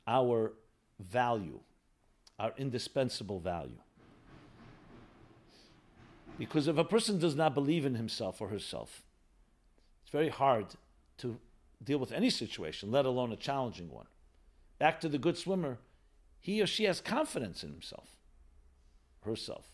our 0.06 0.52
value, 0.99 1.61
our 2.38 2.52
indispensable 2.56 3.40
value. 3.40 3.78
Because 6.38 6.66
if 6.66 6.78
a 6.78 6.84
person 6.84 7.18
does 7.18 7.34
not 7.34 7.54
believe 7.54 7.84
in 7.84 7.94
himself 7.94 8.40
or 8.40 8.49
herself, 8.49 9.02
it's 10.02 10.11
very 10.11 10.30
hard 10.30 10.66
to 11.18 11.38
deal 11.84 11.99
with 11.99 12.12
any 12.12 12.30
situation, 12.30 12.90
let 12.90 13.06
alone 13.06 13.32
a 13.32 13.37
challenging 13.37 13.90
one. 13.90 14.06
Back 14.78 15.00
to 15.00 15.08
the 15.08 15.18
good 15.18 15.37
swimmer, 15.37 15.78
he 16.40 16.61
or 16.61 16.66
she 16.66 16.84
has 16.84 17.00
confidence 17.00 17.62
in 17.62 17.70
himself, 17.70 18.16
herself. 19.25 19.66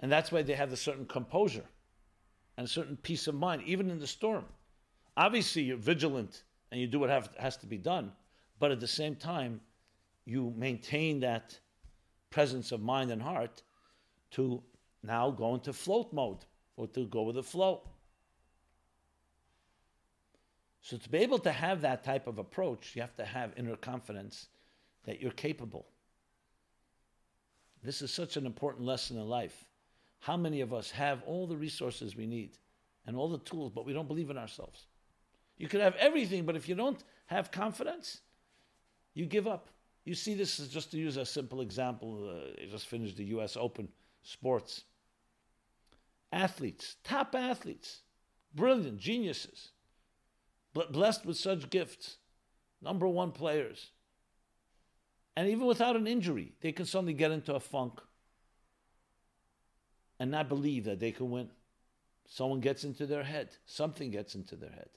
And 0.00 0.10
that's 0.10 0.32
why 0.32 0.42
they 0.42 0.54
have 0.54 0.72
a 0.72 0.76
certain 0.76 1.06
composure 1.06 1.66
and 2.56 2.66
a 2.66 2.70
certain 2.70 2.96
peace 2.96 3.26
of 3.26 3.34
mind, 3.34 3.62
even 3.66 3.90
in 3.90 4.00
the 4.00 4.06
storm. 4.06 4.44
Obviously, 5.18 5.62
you're 5.62 5.76
vigilant 5.76 6.44
and 6.70 6.80
you 6.80 6.86
do 6.86 7.00
what 7.00 7.10
have, 7.10 7.30
has 7.40 7.56
to 7.56 7.66
be 7.66 7.76
done, 7.76 8.12
but 8.60 8.70
at 8.70 8.78
the 8.78 8.86
same 8.86 9.16
time, 9.16 9.60
you 10.24 10.54
maintain 10.56 11.18
that 11.18 11.58
presence 12.30 12.70
of 12.70 12.80
mind 12.80 13.10
and 13.10 13.20
heart 13.20 13.64
to 14.30 14.62
now 15.02 15.28
go 15.32 15.54
into 15.54 15.72
float 15.72 16.12
mode 16.12 16.44
or 16.76 16.86
to 16.86 17.04
go 17.06 17.22
with 17.22 17.34
the 17.34 17.42
flow. 17.42 17.80
So, 20.82 20.96
to 20.96 21.08
be 21.08 21.18
able 21.18 21.40
to 21.40 21.50
have 21.50 21.80
that 21.80 22.04
type 22.04 22.28
of 22.28 22.38
approach, 22.38 22.94
you 22.94 23.02
have 23.02 23.16
to 23.16 23.24
have 23.24 23.52
inner 23.56 23.74
confidence 23.74 24.46
that 25.04 25.20
you're 25.20 25.32
capable. 25.32 25.88
This 27.82 28.02
is 28.02 28.12
such 28.12 28.36
an 28.36 28.46
important 28.46 28.86
lesson 28.86 29.16
in 29.16 29.28
life. 29.28 29.64
How 30.20 30.36
many 30.36 30.60
of 30.60 30.72
us 30.72 30.92
have 30.92 31.24
all 31.26 31.48
the 31.48 31.56
resources 31.56 32.14
we 32.14 32.26
need 32.26 32.56
and 33.04 33.16
all 33.16 33.28
the 33.28 33.38
tools, 33.38 33.72
but 33.74 33.84
we 33.84 33.92
don't 33.92 34.06
believe 34.06 34.30
in 34.30 34.38
ourselves? 34.38 34.86
You 35.58 35.68
could 35.68 35.80
have 35.80 35.96
everything, 35.96 36.46
but 36.46 36.56
if 36.56 36.68
you 36.68 36.74
don't 36.74 37.02
have 37.26 37.50
confidence, 37.50 38.20
you 39.14 39.26
give 39.26 39.46
up. 39.46 39.68
You 40.04 40.14
see 40.14 40.34
this 40.34 40.58
is 40.58 40.68
just 40.68 40.90
to 40.92 40.96
use 40.96 41.16
a 41.16 41.26
simple 41.26 41.60
example. 41.60 42.30
Uh, 42.30 42.66
just 42.70 42.86
finished 42.86 43.16
the 43.16 43.24
U.S. 43.24 43.56
Open 43.56 43.88
sports. 44.22 44.84
Athletes, 46.32 46.96
top 47.04 47.34
athletes, 47.34 48.00
brilliant 48.54 48.98
geniuses, 48.98 49.70
blessed 50.72 51.24
with 51.26 51.36
such 51.36 51.70
gifts, 51.70 52.18
number 52.82 53.08
one 53.08 53.32
players. 53.32 53.90
And 55.36 55.48
even 55.48 55.66
without 55.66 55.96
an 55.96 56.06
injury, 56.06 56.52
they 56.60 56.72
can 56.72 56.84
suddenly 56.84 57.14
get 57.14 57.30
into 57.30 57.54
a 57.54 57.60
funk 57.60 58.00
and 60.20 60.30
not 60.30 60.48
believe 60.48 60.84
that 60.84 61.00
they 61.00 61.12
can 61.12 61.30
win. 61.30 61.48
Someone 62.26 62.60
gets 62.60 62.84
into 62.84 63.06
their 63.06 63.22
head, 63.22 63.50
something 63.64 64.10
gets 64.10 64.34
into 64.34 64.56
their 64.56 64.70
head. 64.70 64.90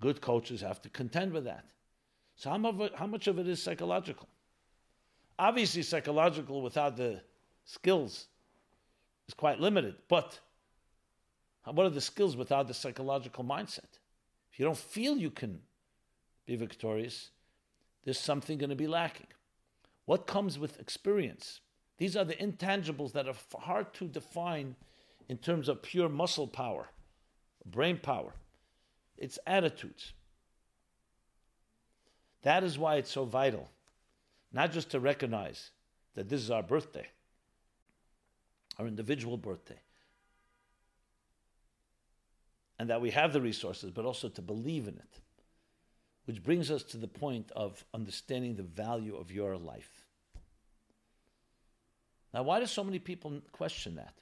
Good 0.00 0.20
coaches 0.20 0.60
have 0.60 0.80
to 0.82 0.88
contend 0.88 1.32
with 1.32 1.44
that. 1.44 1.64
So, 2.36 2.50
how 2.50 2.58
much, 2.58 2.92
how 2.94 3.06
much 3.06 3.26
of 3.26 3.38
it 3.38 3.48
is 3.48 3.62
psychological? 3.62 4.28
Obviously, 5.38 5.82
psychological 5.82 6.62
without 6.62 6.96
the 6.96 7.20
skills 7.64 8.26
is 9.26 9.34
quite 9.34 9.60
limited. 9.60 9.96
But 10.08 10.38
what 11.64 11.86
are 11.86 11.90
the 11.90 12.00
skills 12.00 12.36
without 12.36 12.68
the 12.68 12.74
psychological 12.74 13.44
mindset? 13.44 13.98
If 14.52 14.58
you 14.58 14.64
don't 14.64 14.78
feel 14.78 15.16
you 15.16 15.30
can 15.30 15.60
be 16.46 16.56
victorious, 16.56 17.30
there's 18.04 18.18
something 18.18 18.58
going 18.58 18.70
to 18.70 18.76
be 18.76 18.86
lacking. 18.86 19.26
What 20.06 20.26
comes 20.26 20.58
with 20.58 20.80
experience? 20.80 21.60
These 21.98 22.16
are 22.16 22.24
the 22.24 22.34
intangibles 22.34 23.12
that 23.12 23.28
are 23.28 23.34
hard 23.60 23.92
to 23.94 24.06
define 24.06 24.76
in 25.28 25.36
terms 25.36 25.68
of 25.68 25.82
pure 25.82 26.08
muscle 26.08 26.46
power, 26.46 26.88
brain 27.66 27.98
power. 27.98 28.32
It's 29.18 29.38
attitudes. 29.46 30.12
That 32.42 32.62
is 32.62 32.78
why 32.78 32.96
it's 32.96 33.10
so 33.10 33.24
vital, 33.24 33.68
not 34.52 34.72
just 34.72 34.90
to 34.90 35.00
recognize 35.00 35.70
that 36.14 36.28
this 36.28 36.40
is 36.40 36.50
our 36.50 36.62
birthday, 36.62 37.06
our 38.78 38.86
individual 38.86 39.36
birthday, 39.36 39.80
and 42.78 42.88
that 42.90 43.00
we 43.00 43.10
have 43.10 43.32
the 43.32 43.40
resources, 43.40 43.90
but 43.90 44.04
also 44.04 44.28
to 44.28 44.40
believe 44.40 44.86
in 44.86 44.94
it. 44.94 45.20
Which 46.26 46.42
brings 46.42 46.70
us 46.70 46.82
to 46.84 46.98
the 46.98 47.08
point 47.08 47.50
of 47.56 47.84
understanding 47.94 48.54
the 48.54 48.62
value 48.62 49.16
of 49.16 49.32
your 49.32 49.56
life. 49.56 50.04
Now, 52.34 52.42
why 52.42 52.60
do 52.60 52.66
so 52.66 52.84
many 52.84 52.98
people 52.98 53.40
question 53.50 53.94
that? 53.96 54.12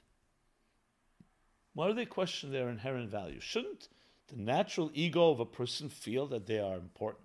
Why 1.73 1.87
do 1.87 1.93
they 1.93 2.05
question 2.05 2.51
their 2.51 2.69
inherent 2.69 3.09
value? 3.09 3.41
Shouldn't 3.41 3.89
the 4.27 4.35
natural 4.35 4.91
ego 4.93 5.31
of 5.31 5.39
a 5.39 5.45
person 5.45 5.89
feel 5.89 6.27
that 6.27 6.45
they 6.45 6.59
are 6.59 6.75
important? 6.75 7.23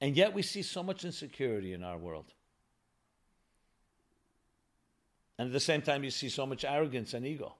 And 0.00 0.16
yet 0.16 0.32
we 0.32 0.42
see 0.42 0.62
so 0.62 0.82
much 0.82 1.04
insecurity 1.04 1.72
in 1.72 1.82
our 1.82 1.98
world. 1.98 2.32
And 5.38 5.46
at 5.46 5.52
the 5.52 5.60
same 5.60 5.82
time, 5.82 6.04
you 6.04 6.10
see 6.10 6.28
so 6.28 6.46
much 6.46 6.64
arrogance 6.64 7.14
and 7.14 7.26
ego. 7.26 7.54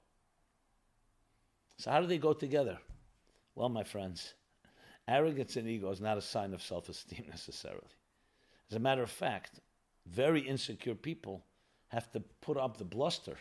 So, 1.79 1.91
how 1.91 2.01
do 2.01 2.07
they 2.07 2.19
go 2.19 2.33
together? 2.33 2.79
Well, 3.55 3.69
my 3.69 3.85
friends, 3.85 4.35
arrogance 5.07 5.57
and 5.57 5.69
ego 5.69 5.91
is 5.91 6.01
not 6.01 6.19
a 6.19 6.23
sign 6.23 6.55
of 6.55 6.63
self 6.63 6.89
esteem 6.89 7.25
necessarily. 7.31 7.83
As 8.71 8.77
a 8.77 8.81
matter 8.81 9.03
of 9.03 9.11
fact, 9.11 9.61
very 10.07 10.41
insecure 10.41 10.95
people 10.95 11.45
have 11.89 12.11
to 12.13 12.21
put 12.41 12.57
up 12.57 12.77
the 12.77 12.85
bluster 12.85 13.37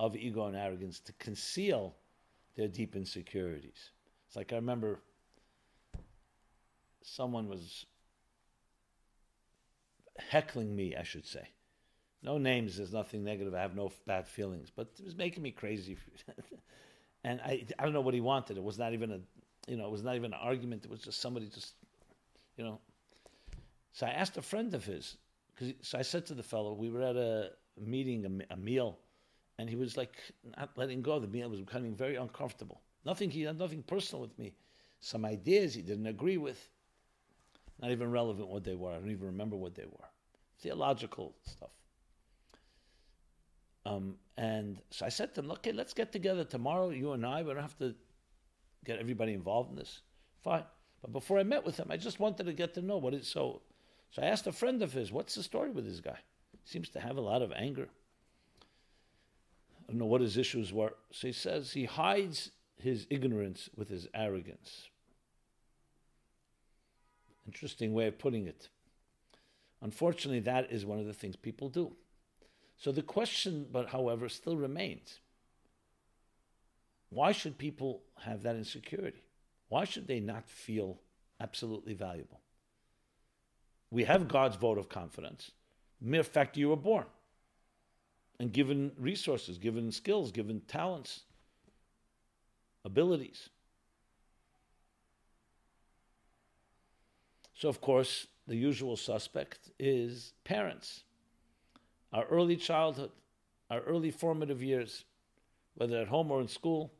of 0.00 0.16
ego 0.16 0.46
and 0.46 0.56
arrogance 0.56 0.98
to 1.00 1.12
conceal 1.14 1.94
their 2.56 2.68
deep 2.68 2.96
insecurities. 2.96 3.90
It's 4.26 4.36
like 4.36 4.52
I 4.52 4.56
remember 4.56 5.00
someone 7.02 7.48
was 7.48 7.86
heckling 10.18 10.74
me, 10.74 10.96
I 10.96 11.02
should 11.02 11.26
say. 11.26 11.48
No 12.22 12.38
names, 12.38 12.76
there's 12.76 12.92
nothing 12.92 13.22
negative. 13.22 13.54
I 13.54 13.60
have 13.60 13.76
no 13.76 13.92
bad 14.06 14.26
feelings, 14.26 14.70
but 14.74 14.88
it 14.98 15.04
was 15.04 15.16
making 15.16 15.42
me 15.42 15.50
crazy. 15.52 15.96
and 17.24 17.40
I, 17.40 17.64
I 17.78 17.84
don't 17.84 17.92
know 17.92 18.00
what 18.00 18.14
he 18.14 18.20
wanted. 18.20 18.56
It 18.56 18.64
was 18.64 18.78
not 18.78 18.94
even 18.94 19.12
a, 19.12 19.20
you 19.70 19.76
know, 19.76 19.86
it 19.86 19.92
was 19.92 20.02
not 20.02 20.16
even 20.16 20.32
an 20.32 20.40
argument. 20.42 20.84
It 20.84 20.90
was 20.90 21.00
just 21.00 21.20
somebody 21.20 21.46
just, 21.46 21.74
you 22.56 22.64
know. 22.64 22.80
So 23.92 24.06
I 24.06 24.10
asked 24.10 24.36
a 24.36 24.42
friend 24.42 24.74
of 24.74 24.84
his, 24.84 25.16
because 25.54 25.74
so 25.82 25.98
I 25.98 26.02
said 26.02 26.26
to 26.26 26.34
the 26.34 26.42
fellow, 26.42 26.72
we 26.72 26.90
were 26.90 27.02
at 27.02 27.16
a 27.16 27.50
meeting, 27.78 28.44
a, 28.50 28.54
a, 28.54 28.56
meal, 28.56 28.98
and 29.58 29.68
he 29.68 29.76
was 29.76 29.96
like 29.96 30.16
not 30.56 30.70
letting 30.76 31.02
go. 31.02 31.18
The 31.18 31.26
meal 31.26 31.48
was 31.48 31.60
becoming 31.60 31.94
very 31.94 32.16
uncomfortable. 32.16 32.80
Nothing 33.04 33.30
he 33.30 33.42
had 33.42 33.58
nothing 33.58 33.82
personal 33.82 34.22
with 34.22 34.38
me. 34.38 34.54
Some 35.00 35.24
ideas 35.24 35.74
he 35.74 35.82
didn't 35.82 36.06
agree 36.06 36.36
with. 36.36 36.70
Not 37.80 37.90
even 37.90 38.10
relevant 38.10 38.48
what 38.48 38.64
they 38.64 38.74
were. 38.74 38.90
I 38.90 38.94
don't 38.94 39.10
even 39.10 39.26
remember 39.26 39.56
what 39.56 39.74
they 39.74 39.84
were. 39.84 40.08
Theological 40.60 41.34
stuff. 41.44 41.70
Um, 43.84 44.16
and 44.36 44.80
so 44.90 45.06
I 45.06 45.10
said 45.10 45.34
to 45.34 45.40
him, 45.42 45.50
okay, 45.52 45.72
let's 45.72 45.94
get 45.94 46.10
together 46.10 46.44
tomorrow, 46.44 46.90
you 46.90 47.12
and 47.12 47.24
I. 47.24 47.42
We 47.42 47.52
don't 47.52 47.62
have 47.62 47.78
to 47.78 47.94
get 48.84 48.98
everybody 48.98 49.34
involved 49.34 49.70
in 49.70 49.76
this. 49.76 50.00
Fine. 50.42 50.64
But 51.02 51.12
before 51.12 51.38
I 51.38 51.44
met 51.44 51.64
with 51.64 51.76
him, 51.76 51.88
I 51.90 51.96
just 51.96 52.18
wanted 52.18 52.46
to 52.46 52.52
get 52.52 52.74
to 52.74 52.82
know 52.82 52.96
what 52.96 53.14
is 53.14 53.28
so 53.28 53.60
so 54.10 54.22
I 54.22 54.26
asked 54.26 54.46
a 54.46 54.52
friend 54.52 54.82
of 54.82 54.92
his, 54.92 55.12
what's 55.12 55.34
the 55.34 55.42
story 55.42 55.70
with 55.70 55.84
this 55.84 56.00
guy? 56.00 56.18
Seems 56.64 56.88
to 56.90 57.00
have 57.00 57.16
a 57.16 57.20
lot 57.20 57.42
of 57.42 57.52
anger. 57.52 57.88
I 59.86 59.92
don't 59.92 59.98
know 59.98 60.06
what 60.06 60.20
his 60.20 60.36
issues 60.36 60.72
were. 60.72 60.94
So 61.12 61.28
he 61.28 61.32
says 61.32 61.72
he 61.72 61.84
hides 61.84 62.50
his 62.76 63.06
ignorance 63.08 63.70
with 63.76 63.88
his 63.88 64.08
arrogance. 64.14 64.88
Interesting 67.46 67.92
way 67.92 68.08
of 68.08 68.18
putting 68.18 68.46
it. 68.46 68.68
Unfortunately, 69.80 70.40
that 70.40 70.72
is 70.72 70.84
one 70.84 70.98
of 70.98 71.06
the 71.06 71.12
things 71.12 71.36
people 71.36 71.68
do. 71.68 71.92
So 72.76 72.90
the 72.92 73.02
question, 73.02 73.66
but 73.70 73.88
however, 73.88 74.28
still 74.28 74.56
remains 74.56 75.20
why 77.08 77.32
should 77.32 77.56
people 77.56 78.02
have 78.18 78.42
that 78.42 78.56
insecurity? 78.56 79.22
Why 79.68 79.84
should 79.84 80.08
they 80.08 80.20
not 80.20 80.48
feel 80.48 81.00
absolutely 81.40 81.94
valuable? 81.94 82.40
We 83.90 84.04
have 84.04 84.28
God's 84.28 84.56
vote 84.56 84.76
of 84.76 84.88
confidence. 84.88 85.52
Mere 86.00 86.24
fact 86.24 86.56
you 86.56 86.70
were 86.70 86.76
born 86.76 87.06
and 88.38 88.52
given 88.52 88.92
resources, 88.98 89.58
given 89.58 89.90
skills, 89.90 90.30
given 90.30 90.60
talents, 90.68 91.22
abilities. 92.84 93.48
So, 97.54 97.68
of 97.68 97.80
course, 97.80 98.26
the 98.46 98.56
usual 98.56 98.96
suspect 98.96 99.70
is 99.78 100.34
parents. 100.44 101.04
Our 102.12 102.24
early 102.26 102.56
childhood, 102.56 103.10
our 103.70 103.80
early 103.80 104.10
formative 104.10 104.62
years, 104.62 105.04
whether 105.74 105.98
at 106.00 106.08
home 106.08 106.30
or 106.30 106.40
in 106.40 106.48
school, 106.48 106.92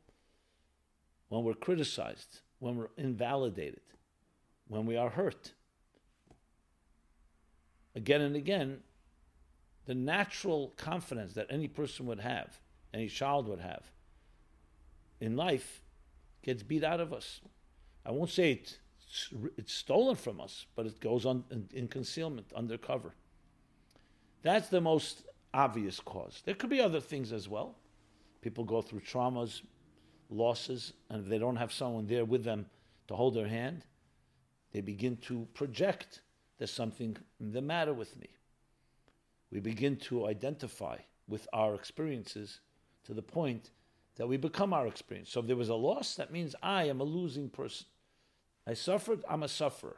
when 1.29 1.43
we're 1.43 1.53
criticized, 1.53 2.41
when 2.59 2.77
we're 2.77 2.89
invalidated, 2.97 3.81
when 4.67 4.85
we 4.85 4.97
are 4.97 5.09
hurt 5.09 5.53
again 7.97 8.21
and 8.21 8.35
again, 8.35 8.77
the 9.87 9.95
natural 9.95 10.73
confidence 10.77 11.33
that 11.33 11.47
any 11.49 11.67
person 11.67 12.05
would 12.05 12.19
have, 12.19 12.59
any 12.93 13.07
child 13.07 13.47
would 13.47 13.61
have 13.61 13.83
in 15.19 15.35
life, 15.35 15.81
gets 16.43 16.61
beat 16.61 16.83
out 16.83 16.99
of 16.99 17.11
us. 17.11 17.41
I 18.05 18.11
won't 18.11 18.29
say 18.29 18.51
it's, 18.51 18.77
it's 19.57 19.73
stolen 19.73 20.15
from 20.15 20.39
us, 20.39 20.65
but 20.75 20.85
it 20.85 20.99
goes 20.99 21.25
on 21.25 21.43
in, 21.49 21.67
in 21.73 21.87
concealment, 21.87 22.51
undercover. 22.55 23.13
That's 24.43 24.69
the 24.69 24.81
most 24.81 25.23
obvious 25.53 25.99
cause. 25.99 26.41
There 26.45 26.53
could 26.53 26.69
be 26.69 26.81
other 26.81 26.99
things 26.99 27.31
as 27.31 27.49
well. 27.49 27.75
People 28.41 28.63
go 28.63 28.81
through 28.81 28.99
traumas, 29.01 29.61
losses, 30.29 30.93
and 31.09 31.23
if 31.23 31.29
they 31.29 31.39
don't 31.39 31.55
have 31.55 31.73
someone 31.73 32.05
there 32.05 32.25
with 32.25 32.43
them 32.43 32.67
to 33.07 33.15
hold 33.15 33.33
their 33.33 33.47
hand, 33.47 33.83
they 34.73 34.81
begin 34.81 35.17
to 35.17 35.47
project 35.53 36.21
there's 36.57 36.71
something 36.71 37.17
the 37.39 37.61
matter 37.61 37.93
with 37.93 38.17
me. 38.19 38.27
We 39.51 39.59
begin 39.59 39.95
to 39.97 40.27
identify 40.27 40.97
with 41.27 41.47
our 41.53 41.75
experiences 41.75 42.59
to 43.05 43.13
the 43.13 43.21
point 43.21 43.71
that 44.17 44.27
we 44.27 44.37
become 44.37 44.73
our 44.73 44.87
experience. 44.87 45.29
So 45.29 45.39
if 45.39 45.47
there 45.47 45.55
was 45.55 45.69
a 45.69 45.75
loss, 45.75 46.15
that 46.15 46.31
means 46.31 46.55
I 46.61 46.85
am 46.85 46.99
a 46.99 47.05
losing 47.05 47.49
person. 47.49 47.87
I 48.65 48.73
suffered, 48.73 49.23
I'm 49.29 49.43
a 49.43 49.47
sufferer. 49.47 49.97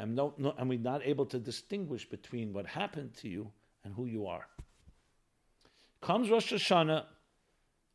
I'm 0.00 0.14
no, 0.14 0.32
no, 0.38 0.54
and 0.56 0.68
we're 0.68 0.78
not 0.78 1.04
able 1.04 1.26
to 1.26 1.38
distinguish 1.38 2.08
between 2.08 2.52
what 2.52 2.66
happened 2.66 3.14
to 3.16 3.28
you 3.28 3.50
and 3.84 3.92
who 3.94 4.06
you 4.06 4.26
are. 4.26 4.46
Comes 6.00 6.30
Rosh 6.30 6.52
Hashanah 6.52 7.04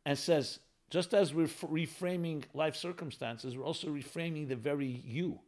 and 0.04 0.18
says, 0.18 0.60
just 0.90 1.14
as 1.14 1.32
we're 1.32 1.46
reframing 1.46 2.44
life 2.52 2.76
circumstances, 2.76 3.56
we're 3.56 3.64
also 3.64 3.88
reframing 3.88 4.48
the 4.48 4.56
very 4.56 5.02
you. 5.04 5.40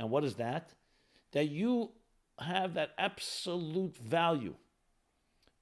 And 0.00 0.10
what 0.10 0.24
is 0.24 0.36
that? 0.36 0.70
That 1.32 1.48
you 1.50 1.90
have 2.42 2.74
that 2.74 2.90
absolute 2.98 3.96
value 3.96 4.54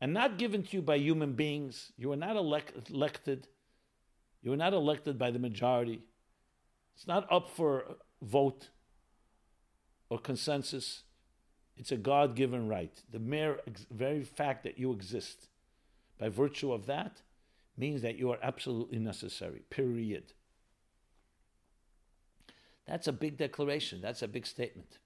and 0.00 0.14
not 0.14 0.38
given 0.38 0.62
to 0.64 0.76
you 0.76 0.82
by 0.82 0.96
human 0.96 1.34
beings. 1.34 1.92
You 1.96 2.12
are 2.12 2.16
not 2.16 2.36
elect- 2.36 2.90
elected 2.90 3.48
You 4.42 4.52
are 4.52 4.56
not 4.56 4.72
elected 4.72 5.18
by 5.18 5.30
the 5.30 5.38
majority. 5.38 6.00
It's 6.94 7.06
not 7.06 7.30
up 7.30 7.50
for 7.50 7.96
vote 8.22 8.70
or 10.08 10.18
consensus. 10.18 11.04
It's 11.76 11.92
a 11.92 11.96
God 11.96 12.36
given 12.36 12.68
right. 12.68 13.02
The 13.10 13.18
mere 13.18 13.60
ex- 13.66 13.86
very 13.90 14.24
fact 14.24 14.64
that 14.64 14.78
you 14.78 14.92
exist, 14.92 15.48
by 16.18 16.28
virtue 16.28 16.72
of 16.72 16.86
that, 16.86 17.22
means 17.76 18.02
that 18.02 18.18
you 18.18 18.30
are 18.30 18.38
absolutely 18.42 18.98
necessary, 18.98 19.62
period. 19.70 20.32
That's 22.86 23.06
a 23.06 23.12
big 23.12 23.36
declaration. 23.36 24.00
That's 24.00 24.22
a 24.22 24.28
big 24.28 24.46
statement. 24.46 24.98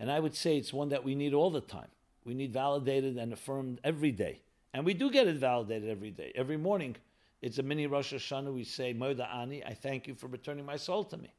And 0.00 0.10
I 0.10 0.18
would 0.18 0.34
say 0.34 0.56
it's 0.56 0.72
one 0.72 0.88
that 0.88 1.04
we 1.04 1.14
need 1.14 1.34
all 1.34 1.50
the 1.50 1.60
time. 1.60 1.88
We 2.24 2.32
need 2.32 2.54
validated 2.54 3.18
and 3.18 3.34
affirmed 3.34 3.80
every 3.84 4.10
day. 4.10 4.40
And 4.72 4.86
we 4.86 4.94
do 4.94 5.10
get 5.10 5.28
it 5.28 5.36
validated 5.36 5.90
every 5.90 6.10
day. 6.10 6.32
Every 6.34 6.56
morning, 6.56 6.96
it's 7.42 7.58
a 7.58 7.62
mini 7.62 7.86
Rosh 7.86 8.14
Hashanah. 8.14 8.52
We 8.52 8.64
say, 8.64 8.94
Modeh 8.94 9.28
Ani, 9.32 9.62
I 9.62 9.74
thank 9.74 10.08
you 10.08 10.14
for 10.14 10.26
returning 10.26 10.64
my 10.64 10.76
soul 10.76 11.04
to 11.04 11.18
me. 11.18 11.34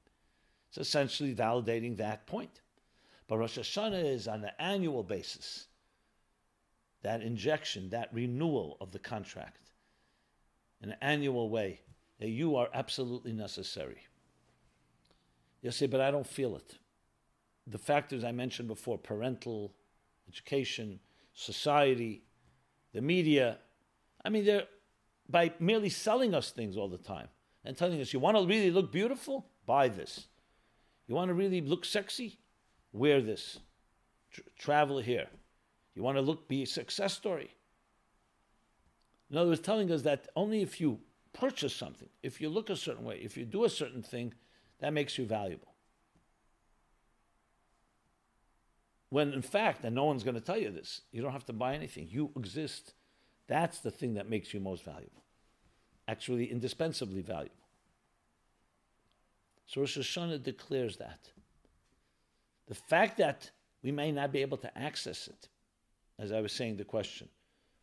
It's 0.70 0.78
essentially 0.78 1.34
validating 1.34 1.98
that 1.98 2.28
point. 2.28 2.62
But 3.28 3.40
Rosh 3.40 3.58
Hashanah 3.58 4.06
is 4.06 4.28
on 4.28 4.44
an 4.44 4.52
annual 4.60 5.04
basis. 5.04 5.66
That 7.02 7.24
injection, 7.24 7.90
that 7.90 8.14
renewal 8.14 8.78
of 8.80 8.92
the 8.92 9.00
contract 9.00 9.72
in 10.84 10.92
an 10.92 10.98
annual 11.02 11.50
way, 11.50 11.82
that 12.20 12.30
you 12.30 12.58
are 12.58 12.70
absolutely 12.76 13.34
necessary. 13.34 14.04
You'll 15.64 15.72
say, 15.72 15.88
but 15.88 16.00
I 16.02 16.12
don't 16.12 16.28
feel 16.28 16.56
it. 16.56 16.78
The 17.68 17.78
factors 17.78 18.24
I 18.24 18.32
mentioned 18.32 18.68
before 18.68 18.98
parental, 18.98 19.74
education, 20.28 21.00
society, 21.34 22.24
the 22.94 23.02
media 23.02 23.60
I 24.24 24.30
mean, 24.30 24.46
they're 24.46 24.68
by 25.30 25.54
merely 25.60 25.90
selling 25.90 26.34
us 26.34 26.52
things 26.52 26.78
all 26.78 26.90
the 26.90 26.98
time 26.98 27.28
and 27.64 27.78
telling 27.78 28.02
us, 28.02 28.14
you 28.14 28.20
want 28.20 28.38
to 28.38 28.46
really 28.46 28.72
look 28.72 28.92
beautiful? 28.92 29.48
Buy 29.66 29.88
this. 29.88 30.28
You 31.08 31.16
want 31.16 31.30
to 31.30 31.34
really 31.34 31.62
look 31.62 31.86
sexy? 31.86 32.38
Wear 32.92 33.22
this. 33.22 33.60
Tr- 34.32 34.42
travel 34.58 35.00
here. 35.00 35.28
You 35.96 36.04
want 36.04 36.18
to 36.18 36.22
look, 36.22 36.48
be 36.48 36.64
a 36.64 36.68
success 36.68 37.14
story? 37.14 37.50
In 39.30 39.38
other 39.38 39.50
words, 39.50 39.62
telling 39.62 39.92
us 39.92 40.02
that 40.02 40.28
only 40.36 40.62
if 40.62 40.82
you 40.82 41.00
purchase 41.34 41.76
something, 41.76 42.10
if 42.22 42.42
you 42.42 42.50
look 42.50 42.70
a 42.70 42.76
certain 42.76 43.06
way, 43.06 43.20
if 43.24 43.38
you 43.38 43.46
do 43.46 43.64
a 43.64 43.70
certain 43.70 44.02
thing, 44.02 44.34
that 44.80 44.94
makes 44.94 45.18
you 45.18 45.26
valuable. 45.26 45.71
When 49.12 49.34
in 49.34 49.42
fact, 49.42 49.84
and 49.84 49.94
no 49.94 50.06
one's 50.06 50.24
going 50.24 50.36
to 50.36 50.42
tell 50.42 50.58
you 50.58 50.72
this, 50.72 51.02
you 51.12 51.22
don't 51.22 51.34
have 51.34 51.46
to 51.48 51.54
buy 51.54 51.76
anything. 51.76 52.08
You 52.10 52.32
exist. 52.38 52.94
That's 53.48 53.80
the 53.80 53.92
thing 53.92 54.14
that 54.14 54.30
makes 54.30 54.54
you 54.54 54.62
most 54.62 54.86
valuable. 54.86 55.26
Actually, 56.08 56.50
indispensably 56.50 57.22
valuable. 57.22 57.56
So 59.68 59.82
Rosh 59.82 59.98
Hashanah 59.98 60.42
declares 60.42 60.96
that. 60.98 61.20
The 62.70 62.76
fact 62.76 63.18
that 63.18 63.52
we 63.84 63.92
may 63.92 64.14
not 64.14 64.32
be 64.32 64.42
able 64.42 64.58
to 64.60 64.78
access 64.78 65.28
it, 65.28 65.50
as 66.18 66.32
I 66.32 66.40
was 66.40 66.54
saying, 66.54 66.78
the 66.78 66.86
question, 66.86 67.28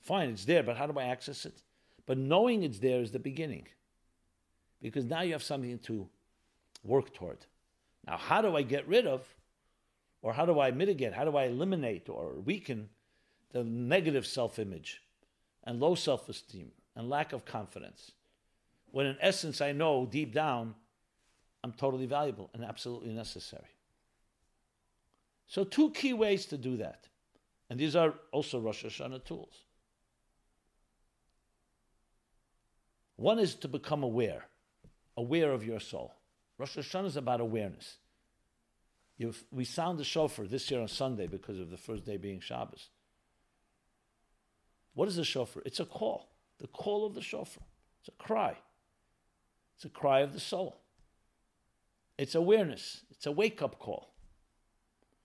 fine, 0.00 0.30
it's 0.30 0.46
there, 0.46 0.62
but 0.62 0.78
how 0.78 0.86
do 0.86 0.98
I 0.98 1.04
access 1.04 1.44
it? 1.44 1.62
But 2.06 2.16
knowing 2.16 2.62
it's 2.62 2.78
there 2.78 3.02
is 3.02 3.12
the 3.12 3.18
beginning. 3.18 3.66
Because 4.80 5.04
now 5.04 5.20
you 5.20 5.32
have 5.32 5.42
something 5.42 5.78
to 5.80 6.08
work 6.84 7.12
toward. 7.12 7.38
Now, 8.06 8.16
how 8.16 8.40
do 8.40 8.56
I 8.56 8.62
get 8.62 8.88
rid 8.88 9.06
of, 9.06 9.26
or 10.22 10.32
how 10.32 10.46
do 10.46 10.60
I 10.60 10.70
mitigate, 10.70 11.12
how 11.12 11.24
do 11.24 11.36
I 11.36 11.44
eliminate 11.44 12.08
or 12.08 12.34
weaken 12.34 12.88
the 13.52 13.64
negative 13.64 14.26
self 14.26 14.58
image 14.58 15.02
and 15.64 15.80
low 15.80 15.94
self 15.94 16.28
esteem 16.28 16.72
and 16.96 17.08
lack 17.08 17.32
of 17.32 17.44
confidence? 17.44 18.12
When 18.90 19.06
in 19.06 19.16
essence, 19.20 19.60
I 19.60 19.72
know 19.72 20.06
deep 20.06 20.32
down 20.32 20.74
I'm 21.64 21.72
totally 21.72 22.06
valuable 22.06 22.50
and 22.54 22.64
absolutely 22.64 23.12
necessary. 23.12 23.66
So, 25.46 25.64
two 25.64 25.90
key 25.90 26.12
ways 26.12 26.46
to 26.46 26.58
do 26.58 26.76
that. 26.76 27.08
And 27.70 27.78
these 27.78 27.96
are 27.96 28.14
also 28.32 28.60
Rosh 28.60 28.84
Hashanah 28.84 29.24
tools. 29.24 29.64
One 33.16 33.38
is 33.38 33.54
to 33.56 33.68
become 33.68 34.02
aware, 34.02 34.44
aware 35.16 35.52
of 35.52 35.64
your 35.64 35.80
soul. 35.80 36.14
Rosh 36.58 36.76
Hashanah 36.78 37.06
is 37.06 37.16
about 37.16 37.40
awareness. 37.40 37.96
We 39.50 39.64
sound 39.64 39.98
the 39.98 40.04
shofar 40.04 40.46
this 40.46 40.70
year 40.70 40.80
on 40.80 40.88
Sunday 40.88 41.26
because 41.26 41.58
of 41.58 41.70
the 41.70 41.76
first 41.76 42.04
day 42.04 42.16
being 42.16 42.40
Shabbos. 42.40 42.88
What 44.94 45.08
is 45.08 45.18
a 45.18 45.24
shofar? 45.24 45.62
It's 45.64 45.80
a 45.80 45.84
call, 45.84 46.28
the 46.58 46.68
call 46.68 47.06
of 47.06 47.14
the 47.14 47.22
shofar. 47.22 47.64
It's 48.00 48.08
a 48.08 48.22
cry. 48.22 48.56
It's 49.76 49.84
a 49.84 49.88
cry 49.88 50.20
of 50.20 50.32
the 50.32 50.40
soul. 50.40 50.80
It's 52.16 52.34
awareness. 52.34 53.02
It's 53.10 53.26
a 53.26 53.32
wake 53.32 53.62
up 53.62 53.78
call. 53.78 54.14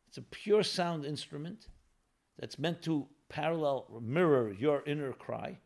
It's 0.07 0.17
a 0.17 0.21
pure 0.21 0.63
sound 0.63 1.05
instrument 1.05 1.67
that's 2.39 2.59
meant 2.59 2.83
to 2.83 3.07
parallel, 3.29 4.01
mirror 4.01 4.51
your 4.51 4.83
inner 4.85 5.11
cry. 5.11 5.57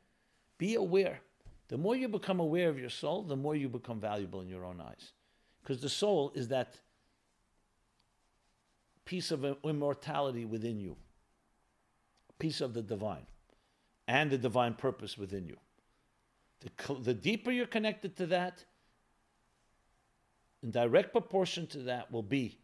Be 0.57 0.75
aware. 0.75 1.19
The 1.67 1.77
more 1.77 1.95
you 1.95 2.07
become 2.07 2.39
aware 2.39 2.69
of 2.69 2.79
your 2.79 2.89
soul, 2.89 3.23
the 3.23 3.35
more 3.35 3.55
you 3.55 3.67
become 3.67 3.99
valuable 3.99 4.39
in 4.39 4.47
your 4.47 4.63
own 4.63 4.79
eyes. 4.79 5.11
Because 5.61 5.81
the 5.81 5.89
soul 5.89 6.31
is 6.33 6.47
that 6.47 6.75
piece 9.07 9.31
of 9.31 9.45
immortality 9.63 10.43
within 10.43 10.79
you, 10.79 10.97
piece 12.39 12.59
of 12.59 12.73
the 12.73 12.81
divine, 12.81 13.25
and 14.07 14.29
the 14.29 14.37
divine 14.37 14.73
purpose 14.73 15.17
within 15.17 15.47
you. 15.47 15.55
The, 16.59 16.93
the 16.95 17.13
deeper 17.13 17.49
you're 17.49 17.65
connected 17.65 18.17
to 18.17 18.25
that, 18.27 18.65
in 20.61 20.71
direct 20.71 21.13
proportion 21.13 21.67
to 21.67 21.79
that 21.79 22.11
will 22.11 22.21
be 22.21 22.59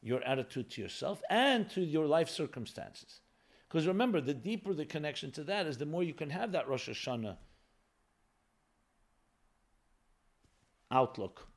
your 0.00 0.22
attitude 0.22 0.70
to 0.70 0.80
yourself 0.80 1.20
and 1.28 1.68
to 1.70 1.80
your 1.80 2.06
life 2.06 2.28
circumstances. 2.28 3.20
Because 3.68 3.88
remember, 3.88 4.20
the 4.20 4.34
deeper 4.34 4.74
the 4.74 4.84
connection 4.84 5.32
to 5.32 5.42
that 5.44 5.66
is, 5.66 5.76
the 5.76 5.86
more 5.86 6.04
you 6.04 6.14
can 6.14 6.30
have 6.30 6.52
that 6.52 6.68
Rosh 6.68 6.88
Hashanah 6.88 7.36
outlook 10.92 11.48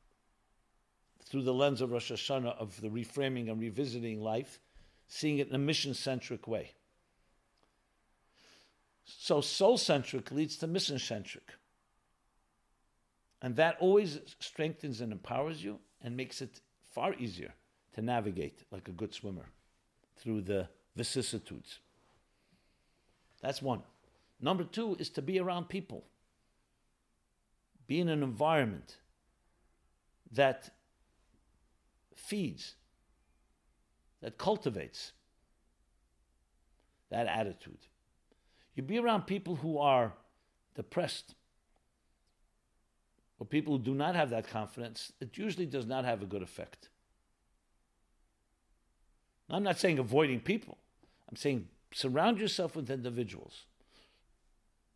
through 1.27 1.43
the 1.43 1.53
lens 1.53 1.81
of 1.81 1.91
Rosh 1.91 2.11
Hashanah 2.11 2.57
of 2.57 2.79
the 2.81 2.89
reframing 2.89 3.49
and 3.49 3.59
revisiting 3.59 4.21
life, 4.21 4.59
seeing 5.07 5.39
it 5.39 5.49
in 5.49 5.55
a 5.55 5.59
mission 5.59 5.93
centric 5.93 6.47
way. 6.47 6.71
So, 9.05 9.41
soul 9.41 9.77
centric 9.77 10.31
leads 10.31 10.57
to 10.57 10.67
mission 10.67 10.99
centric. 10.99 11.53
And 13.41 13.55
that 13.57 13.77
always 13.79 14.19
strengthens 14.39 15.01
and 15.01 15.11
empowers 15.11 15.63
you 15.63 15.79
and 16.01 16.17
makes 16.17 16.41
it 16.41 16.59
far 16.91 17.13
easier 17.15 17.53
to 17.93 18.01
navigate 18.01 18.63
like 18.71 18.87
a 18.87 18.91
good 18.91 19.13
swimmer 19.13 19.45
through 20.17 20.41
the 20.41 20.67
vicissitudes. 20.95 21.79
That's 23.41 23.61
one. 23.61 23.83
Number 24.41 24.63
two 24.63 24.95
is 24.99 25.09
to 25.11 25.21
be 25.21 25.39
around 25.39 25.69
people, 25.69 26.03
be 27.87 27.99
in 27.99 28.09
an 28.09 28.23
environment 28.23 28.97
that 30.31 30.71
feeds, 32.17 32.75
that 34.21 34.38
cultivates 34.38 35.13
that 37.10 37.27
attitude. 37.27 37.77
You 38.75 38.84
be 38.84 38.99
around 38.99 39.23
people 39.23 39.56
who 39.56 39.77
are 39.77 40.13
depressed 40.75 41.36
or 43.39 43.45
people 43.45 43.77
who 43.77 43.84
do 43.84 43.93
not 43.93 44.15
have 44.15 44.30
that 44.32 44.47
confidence, 44.47 45.12
it 45.21 45.38
usually 45.38 45.65
does 45.65 45.86
not 45.86 46.06
have 46.06 46.21
a 46.21 46.25
good 46.25 46.41
effect. 46.41 46.89
I'm 49.49 49.63
not 49.63 49.80
saying 49.80 49.99
avoiding 49.99 50.39
people. 50.39 50.77
I'm 51.30 51.38
saying 51.38 51.67
surround 51.93 52.39
yourself 52.39 52.75
with 52.75 52.89
individuals, 52.89 53.65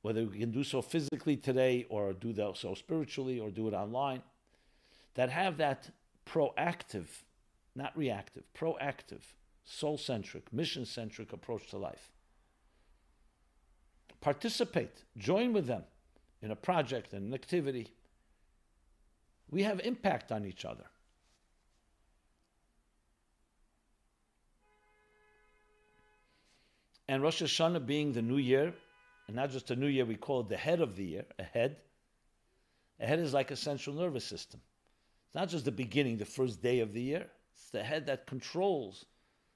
whether 0.01 0.21
you 0.21 0.29
can 0.29 0.51
do 0.51 0.63
so 0.63 0.81
physically 0.81 1.37
today 1.37 1.85
or 1.89 2.13
do 2.13 2.33
so 2.55 2.73
spiritually 2.73 3.39
or 3.39 3.49
do 3.49 3.67
it 3.67 3.73
online, 3.73 4.23
that 5.13 5.29
have 5.29 5.57
that 5.57 5.89
proactive, 6.25 7.07
not 7.75 7.97
reactive, 7.97 8.43
proactive, 8.53 9.21
soul 9.63 9.97
centric, 9.97 10.51
mission 10.51 10.85
centric 10.85 11.33
approach 11.33 11.69
to 11.69 11.77
life. 11.77 12.11
Participate, 14.21 15.03
join 15.17 15.53
with 15.53 15.67
them 15.67 15.83
in 16.41 16.51
a 16.51 16.55
project, 16.55 17.13
and 17.13 17.27
an 17.27 17.33
activity. 17.33 17.87
We 19.49 19.63
have 19.63 19.79
impact 19.81 20.31
on 20.31 20.45
each 20.45 20.65
other. 20.65 20.85
And 27.07 27.21
Rosh 27.21 27.41
Hashanah 27.41 27.85
being 27.85 28.13
the 28.13 28.21
new 28.21 28.37
year, 28.37 28.73
and 29.27 29.35
not 29.35 29.51
just 29.51 29.69
a 29.69 29.75
new 29.75 29.87
year, 29.87 30.05
we 30.05 30.15
call 30.15 30.41
it 30.41 30.49
the 30.49 30.57
head 30.57 30.81
of 30.81 30.95
the 30.95 31.03
year, 31.03 31.25
a 31.37 31.43
head. 31.43 31.77
A 32.99 33.05
head 33.05 33.19
is 33.19 33.33
like 33.33 33.51
a 33.51 33.55
central 33.55 33.95
nervous 33.95 34.23
system. 34.23 34.61
It's 35.31 35.35
not 35.35 35.47
just 35.47 35.63
the 35.63 35.71
beginning, 35.71 36.17
the 36.17 36.25
first 36.25 36.61
day 36.61 36.81
of 36.81 36.91
the 36.91 37.01
year. 37.01 37.25
It's 37.53 37.69
the 37.69 37.81
head 37.81 38.05
that 38.07 38.27
controls, 38.27 39.05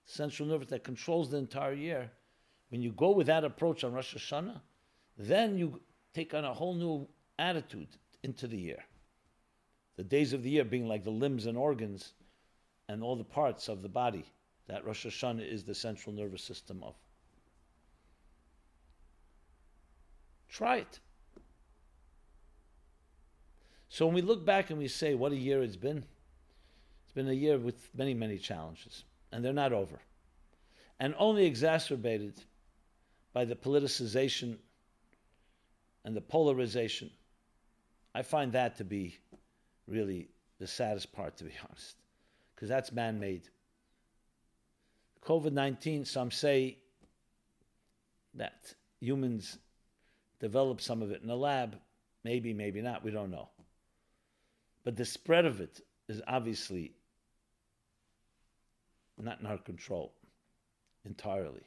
central 0.05 0.47
nervous 0.47 0.69
that 0.69 0.85
controls 0.85 1.29
the 1.29 1.38
entire 1.38 1.73
year. 1.73 2.09
When 2.69 2.81
you 2.81 2.93
go 2.93 3.11
with 3.11 3.27
that 3.27 3.43
approach 3.43 3.83
on 3.83 3.91
Rosh 3.91 4.15
Hashanah, 4.15 4.61
then 5.17 5.57
you 5.57 5.81
take 6.13 6.33
on 6.33 6.45
a 6.45 6.53
whole 6.53 6.75
new 6.75 7.09
attitude 7.38 7.89
into 8.23 8.47
the 8.47 8.57
year. 8.57 8.85
the 9.97 10.03
days 10.03 10.33
of 10.33 10.43
the 10.43 10.49
year 10.49 10.63
being 10.65 10.88
like 10.88 11.03
the 11.03 11.11
limbs 11.11 11.45
and 11.45 11.57
organs 11.57 12.13
and 12.88 13.03
all 13.03 13.15
the 13.15 13.23
parts 13.23 13.67
of 13.69 13.81
the 13.81 13.89
body 13.89 14.25
that 14.67 14.85
Rosh 14.85 15.05
Hashanah 15.05 15.49
is 15.49 15.63
the 15.63 15.75
central 15.75 16.15
nervous 16.15 16.43
system 16.43 16.83
of. 16.83 16.95
Try 20.49 20.77
it. 20.77 20.99
So 23.95 24.05
when 24.05 24.15
we 24.15 24.21
look 24.21 24.45
back 24.45 24.71
and 24.71 24.77
we 24.77 24.89
say, 24.89 25.15
what 25.15 25.31
a 25.31 25.38
year 25.38 25.63
it's 25.63 25.77
been, 25.77 26.03
it's 27.05 27.13
been 27.13 27.29
a 27.29 27.31
year 27.31 27.58
with 27.58 27.88
many, 27.95 28.13
many 28.13 28.38
challenges, 28.38 29.05
and 29.31 29.41
they're 29.41 29.53
not 29.53 29.71
over. 29.71 30.01
And 30.99 31.15
only 31.17 31.45
exacerbated 31.45 32.34
by 33.31 33.45
the 33.45 33.55
politicization 33.55 34.58
and 36.03 36.13
the 36.13 36.19
polarization. 36.19 37.10
I 38.13 38.23
find 38.23 38.51
that 38.51 38.75
to 38.79 38.84
be 38.84 39.17
really 39.88 40.27
the 40.60 40.67
saddest 40.67 41.13
part, 41.13 41.38
to 41.38 41.45
be 41.45 41.53
honest, 41.65 41.95
because 42.53 42.67
that's 42.67 42.91
man 42.91 43.17
made. 43.17 43.43
COVID 45.23 45.53
19, 45.53 46.03
some 46.03 46.31
say 46.31 46.79
that 48.34 48.73
humans 48.99 49.58
developed 50.41 50.81
some 50.81 51.01
of 51.01 51.12
it 51.12 51.21
in 51.23 51.29
a 51.29 51.36
lab. 51.38 51.77
Maybe, 52.25 52.53
maybe 52.53 52.81
not. 52.81 53.01
We 53.01 53.12
don't 53.12 53.31
know. 53.31 53.47
But 54.86 54.95
the 54.95 55.04
spread 55.04 55.45
of 55.45 55.60
it 55.60 55.82
is 56.08 56.21
obviously 56.28 56.93
not 59.17 59.41
in 59.41 59.48
our 59.48 59.58
control 59.58 60.13
entirely. 61.04 61.63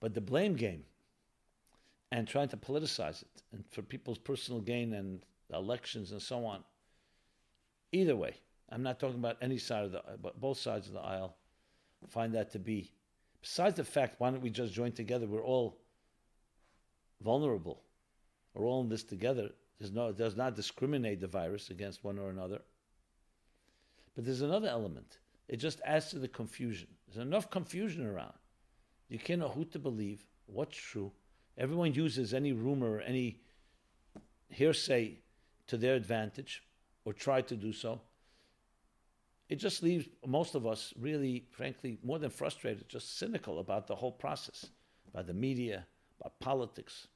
But 0.00 0.14
the 0.14 0.20
blame 0.20 0.56
game 0.56 0.84
and 2.10 2.26
trying 2.26 2.48
to 2.48 2.56
politicize 2.56 3.22
it 3.22 3.42
and 3.52 3.64
for 3.70 3.82
people's 3.82 4.18
personal 4.18 4.60
gain 4.60 4.94
and 4.94 5.24
elections 5.52 6.12
and 6.12 6.22
so 6.22 6.44
on. 6.46 6.64
Either 7.92 8.16
way, 8.16 8.34
I'm 8.70 8.82
not 8.82 8.98
talking 8.98 9.18
about 9.18 9.36
any 9.42 9.58
side 9.58 9.84
of 9.84 9.92
the, 9.92 10.02
but 10.22 10.40
both 10.40 10.58
sides 10.58 10.88
of 10.88 10.94
the 10.94 11.00
aisle 11.00 11.36
find 12.08 12.34
that 12.34 12.50
to 12.52 12.58
be. 12.58 12.90
Besides 13.42 13.76
the 13.76 13.84
fact, 13.84 14.14
why 14.18 14.30
don't 14.30 14.40
we 14.40 14.50
just 14.50 14.72
join 14.72 14.92
together? 14.92 15.26
We're 15.26 15.44
all 15.44 15.76
vulnerable. 17.22 17.82
We're 18.54 18.66
all 18.66 18.80
in 18.80 18.88
this 18.88 19.02
together. 19.02 19.50
There's 19.80 19.92
no, 19.92 20.08
it 20.08 20.18
does 20.18 20.36
not 20.36 20.54
discriminate 20.54 21.20
the 21.20 21.26
virus 21.26 21.70
against 21.70 22.04
one 22.04 22.18
or 22.18 22.28
another. 22.28 22.60
But 24.14 24.26
there's 24.26 24.42
another 24.42 24.68
element. 24.68 25.18
It 25.48 25.56
just 25.56 25.80
adds 25.84 26.10
to 26.10 26.18
the 26.18 26.28
confusion. 26.28 26.88
There's 27.08 27.26
enough 27.26 27.50
confusion 27.50 28.06
around. 28.06 28.34
You 29.08 29.18
can't 29.18 29.40
know 29.40 29.48
who 29.48 29.64
to 29.66 29.78
believe, 29.78 30.24
what's 30.46 30.76
true. 30.76 31.10
Everyone 31.56 31.94
uses 31.94 32.34
any 32.34 32.52
rumor 32.52 32.96
or 32.96 33.00
any 33.00 33.40
hearsay 34.50 35.18
to 35.66 35.76
their 35.76 35.94
advantage 35.94 36.62
or 37.04 37.12
try 37.12 37.40
to 37.40 37.56
do 37.56 37.72
so. 37.72 38.00
It 39.48 39.56
just 39.56 39.82
leaves 39.82 40.06
most 40.26 40.54
of 40.54 40.66
us 40.66 40.92
really, 40.98 41.46
frankly, 41.50 41.98
more 42.04 42.18
than 42.18 42.30
frustrated, 42.30 42.88
just 42.88 43.18
cynical 43.18 43.58
about 43.58 43.88
the 43.88 43.96
whole 43.96 44.12
process, 44.12 44.66
about 45.12 45.26
the 45.26 45.34
media, 45.34 45.86
about 46.20 46.38
politics. 46.38 47.08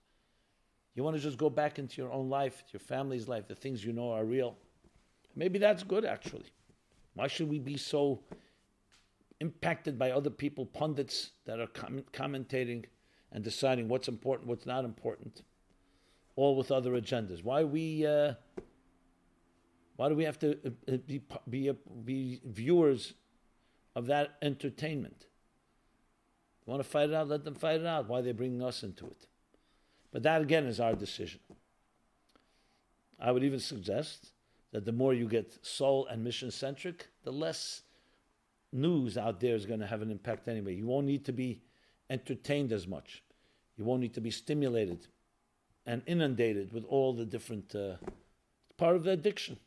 You 0.94 1.02
want 1.02 1.16
to 1.16 1.22
just 1.22 1.38
go 1.38 1.50
back 1.50 1.78
into 1.78 2.00
your 2.00 2.12
own 2.12 2.28
life, 2.28 2.62
your 2.72 2.80
family's 2.80 3.26
life, 3.28 3.48
the 3.48 3.54
things 3.54 3.84
you 3.84 3.92
know 3.92 4.12
are 4.12 4.24
real. 4.24 4.56
Maybe 5.34 5.58
that's 5.58 5.82
good, 5.82 6.04
actually. 6.04 6.46
Why 7.14 7.26
should 7.26 7.48
we 7.48 7.58
be 7.58 7.76
so 7.76 8.20
impacted 9.40 9.98
by 9.98 10.12
other 10.12 10.30
people, 10.30 10.66
pundits 10.66 11.30
that 11.46 11.58
are 11.58 11.66
com- 11.66 12.04
commentating 12.12 12.84
and 13.32 13.42
deciding 13.42 13.88
what's 13.88 14.06
important, 14.06 14.48
what's 14.48 14.66
not 14.66 14.84
important, 14.84 15.42
all 16.36 16.56
with 16.56 16.70
other 16.70 16.92
agendas? 16.92 17.42
Why 17.42 17.64
we? 17.64 18.06
Uh, 18.06 18.34
why 19.96 20.08
do 20.08 20.16
we 20.16 20.24
have 20.24 20.38
to 20.40 20.58
uh, 20.88 20.96
be, 21.06 21.22
be, 21.48 21.70
be 22.04 22.40
viewers 22.44 23.14
of 23.94 24.06
that 24.06 24.36
entertainment? 24.42 25.26
You 26.66 26.72
want 26.72 26.82
to 26.82 26.88
fight 26.88 27.10
it 27.10 27.14
out? 27.14 27.28
Let 27.28 27.44
them 27.44 27.54
fight 27.54 27.80
it 27.80 27.86
out. 27.86 28.08
Why 28.08 28.18
are 28.18 28.22
they 28.22 28.32
bringing 28.32 28.62
us 28.62 28.82
into 28.82 29.06
it? 29.06 29.26
But 30.14 30.22
that 30.22 30.42
again 30.42 30.66
is 30.66 30.78
our 30.78 30.94
decision. 30.94 31.40
I 33.18 33.32
would 33.32 33.42
even 33.42 33.58
suggest 33.58 34.30
that 34.70 34.84
the 34.84 34.92
more 34.92 35.12
you 35.12 35.26
get 35.26 35.66
soul 35.66 36.06
and 36.06 36.22
mission 36.22 36.52
centric, 36.52 37.08
the 37.24 37.32
less 37.32 37.82
news 38.72 39.18
out 39.18 39.40
there 39.40 39.56
is 39.56 39.66
going 39.66 39.80
to 39.80 39.88
have 39.88 40.02
an 40.02 40.12
impact 40.12 40.46
anyway. 40.46 40.76
You 40.76 40.86
won't 40.86 41.08
need 41.08 41.24
to 41.24 41.32
be 41.32 41.62
entertained 42.08 42.70
as 42.70 42.86
much. 42.86 43.24
You 43.76 43.84
won't 43.84 44.02
need 44.02 44.14
to 44.14 44.20
be 44.20 44.30
stimulated 44.30 45.08
and 45.84 46.00
inundated 46.06 46.72
with 46.72 46.84
all 46.84 47.12
the 47.12 47.26
different 47.26 47.74
uh, 47.74 47.96
part 48.76 48.94
of 48.94 49.02
the 49.02 49.10
addiction. 49.10 49.58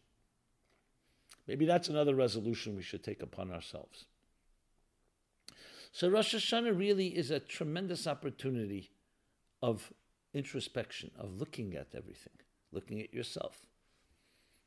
Maybe 1.45 1.65
that's 1.65 1.89
another 1.89 2.15
resolution 2.15 2.77
we 2.77 2.83
should 2.83 3.03
take 3.03 3.21
upon 3.21 3.51
ourselves. 3.51 4.05
So 5.91 6.07
Rosh 6.07 6.33
Hashanah 6.33 6.77
really 6.77 7.07
is 7.07 7.31
a 7.31 7.39
tremendous 7.41 8.07
opportunity 8.07 8.91
of 9.61 9.91
introspection, 10.37 11.11
of 11.17 11.39
looking 11.39 11.75
at 11.75 11.87
everything, 11.95 12.33
looking 12.71 13.01
at 13.01 13.13
yourself. 13.13 13.65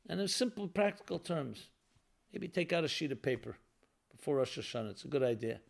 And 0.09 0.21
in 0.21 0.29
simple, 0.29 0.69
practical 0.69 1.19
terms, 1.19 1.69
maybe 2.33 2.49
take 2.49 2.73
out 2.73 2.85
a 2.85 2.89
sheet 2.89 3.13
of 3.13 3.23
paper 3.23 3.57
before 4.11 4.37
Rosh 4.37 4.59
Hashanah. 4.59 4.91
It's 4.91 5.05
a 5.05 5.09
good 5.09 5.23
idea. 5.23 5.61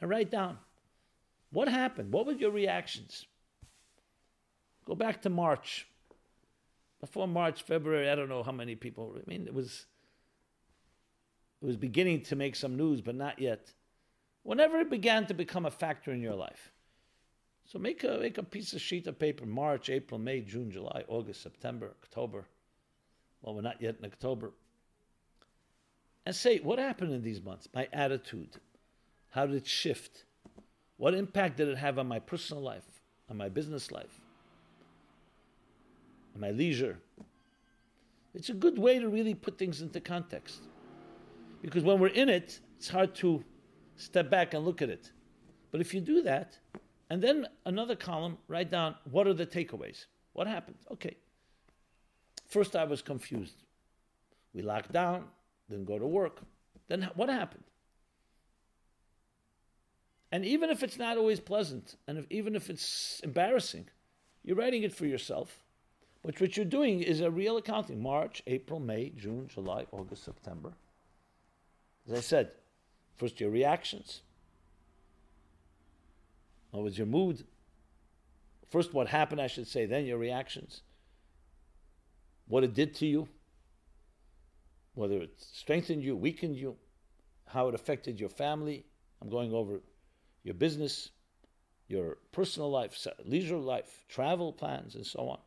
And 0.00 0.10
write 0.10 0.30
down 0.30 0.58
what 1.50 1.68
happened? 1.68 2.12
What 2.12 2.26
were 2.26 2.32
your 2.32 2.50
reactions? 2.50 3.26
Go 4.86 4.94
back 4.94 5.22
to 5.22 5.30
March. 5.30 5.86
Before 7.00 7.28
March, 7.28 7.62
February, 7.62 8.08
I 8.08 8.14
don't 8.14 8.28
know 8.28 8.42
how 8.42 8.52
many 8.52 8.74
people. 8.74 9.14
I 9.16 9.28
mean, 9.28 9.46
it 9.46 9.54
was 9.54 9.86
it 11.60 11.66
was 11.66 11.76
beginning 11.76 12.22
to 12.22 12.36
make 12.36 12.56
some 12.56 12.76
news, 12.76 13.00
but 13.00 13.14
not 13.14 13.38
yet. 13.38 13.72
Whenever 14.42 14.78
it 14.78 14.90
began 14.90 15.26
to 15.26 15.34
become 15.34 15.66
a 15.66 15.70
factor 15.70 16.12
in 16.12 16.20
your 16.20 16.34
life, 16.34 16.71
so 17.64 17.78
make 17.78 18.04
a, 18.04 18.18
make 18.18 18.38
a 18.38 18.42
piece 18.42 18.72
of 18.72 18.80
sheet 18.80 19.06
of 19.06 19.18
paper 19.18 19.46
March, 19.46 19.88
April, 19.88 20.18
May, 20.18 20.40
June, 20.40 20.70
July, 20.70 21.04
August, 21.08 21.42
September, 21.42 21.92
October. 22.02 22.44
Well, 23.40 23.54
we're 23.54 23.62
not 23.62 23.80
yet 23.80 23.96
in 23.98 24.04
October. 24.04 24.52
And 26.24 26.34
say, 26.34 26.58
what 26.58 26.78
happened 26.78 27.12
in 27.12 27.22
these 27.22 27.42
months? 27.42 27.68
My 27.74 27.88
attitude. 27.92 28.56
How 29.30 29.46
did 29.46 29.56
it 29.56 29.66
shift? 29.66 30.24
What 30.96 31.14
impact 31.14 31.56
did 31.56 31.68
it 31.68 31.78
have 31.78 31.98
on 31.98 32.06
my 32.06 32.20
personal 32.20 32.62
life, 32.62 32.84
on 33.28 33.36
my 33.36 33.48
business 33.48 33.90
life, 33.90 34.20
on 36.34 36.40
my 36.40 36.50
leisure? 36.50 36.98
It's 38.34 38.50
a 38.50 38.54
good 38.54 38.78
way 38.78 38.98
to 38.98 39.08
really 39.08 39.34
put 39.34 39.58
things 39.58 39.82
into 39.82 40.00
context. 40.00 40.60
Because 41.60 41.82
when 41.82 41.98
we're 41.98 42.08
in 42.08 42.28
it, 42.28 42.60
it's 42.76 42.88
hard 42.88 43.14
to 43.16 43.42
step 43.96 44.30
back 44.30 44.54
and 44.54 44.64
look 44.64 44.82
at 44.82 44.90
it. 44.90 45.10
But 45.70 45.80
if 45.80 45.94
you 45.94 46.00
do 46.00 46.22
that, 46.22 46.58
and 47.12 47.20
then 47.20 47.46
another 47.66 47.94
column, 47.94 48.38
write 48.48 48.70
down 48.70 48.94
what 49.10 49.26
are 49.26 49.34
the 49.34 49.44
takeaways? 49.44 50.06
What 50.32 50.46
happened? 50.46 50.78
Okay. 50.90 51.18
First, 52.48 52.74
I 52.74 52.84
was 52.84 53.02
confused. 53.02 53.64
We 54.54 54.62
locked 54.62 54.92
down, 54.92 55.24
didn't 55.68 55.84
go 55.84 55.98
to 55.98 56.06
work. 56.06 56.40
Then 56.88 57.10
what 57.14 57.28
happened? 57.28 57.64
And 60.30 60.46
even 60.46 60.70
if 60.70 60.82
it's 60.82 60.96
not 60.96 61.18
always 61.18 61.38
pleasant, 61.38 61.96
and 62.08 62.16
if, 62.16 62.26
even 62.30 62.56
if 62.56 62.70
it's 62.70 63.20
embarrassing, 63.22 63.88
you're 64.42 64.56
writing 64.56 64.82
it 64.82 64.94
for 64.94 65.04
yourself. 65.04 65.58
But 66.22 66.40
what 66.40 66.56
you're 66.56 66.64
doing 66.64 67.02
is 67.02 67.20
a 67.20 67.30
real 67.30 67.58
accounting 67.58 68.02
March, 68.02 68.42
April, 68.46 68.80
May, 68.80 69.10
June, 69.10 69.50
July, 69.52 69.84
August, 69.92 70.24
September. 70.24 70.72
As 72.08 72.14
I 72.16 72.20
said, 72.22 72.52
first 73.18 73.38
your 73.38 73.50
reactions, 73.50 74.22
what 76.72 76.82
was 76.82 76.98
your 76.98 77.06
mood? 77.06 77.44
First, 78.70 78.92
what 78.92 79.06
happened, 79.06 79.40
I 79.40 79.46
should 79.46 79.68
say, 79.68 79.86
then 79.86 80.06
your 80.06 80.18
reactions. 80.18 80.82
What 82.48 82.64
it 82.64 82.74
did 82.74 82.94
to 82.96 83.06
you, 83.06 83.28
whether 84.94 85.18
it 85.18 85.34
strengthened 85.38 86.02
you, 86.02 86.16
weakened 86.16 86.56
you, 86.56 86.76
how 87.46 87.68
it 87.68 87.74
affected 87.74 88.18
your 88.18 88.30
family. 88.30 88.84
I'm 89.20 89.28
going 89.28 89.52
over 89.52 89.80
your 90.42 90.54
business, 90.54 91.10
your 91.88 92.16
personal 92.32 92.70
life, 92.70 93.06
leisure 93.24 93.58
life, 93.58 94.04
travel 94.08 94.52
plans, 94.52 94.94
and 94.94 95.06
so 95.06 95.28
on. 95.28 95.38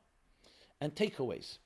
And 0.80 0.94
takeaways. 0.94 1.58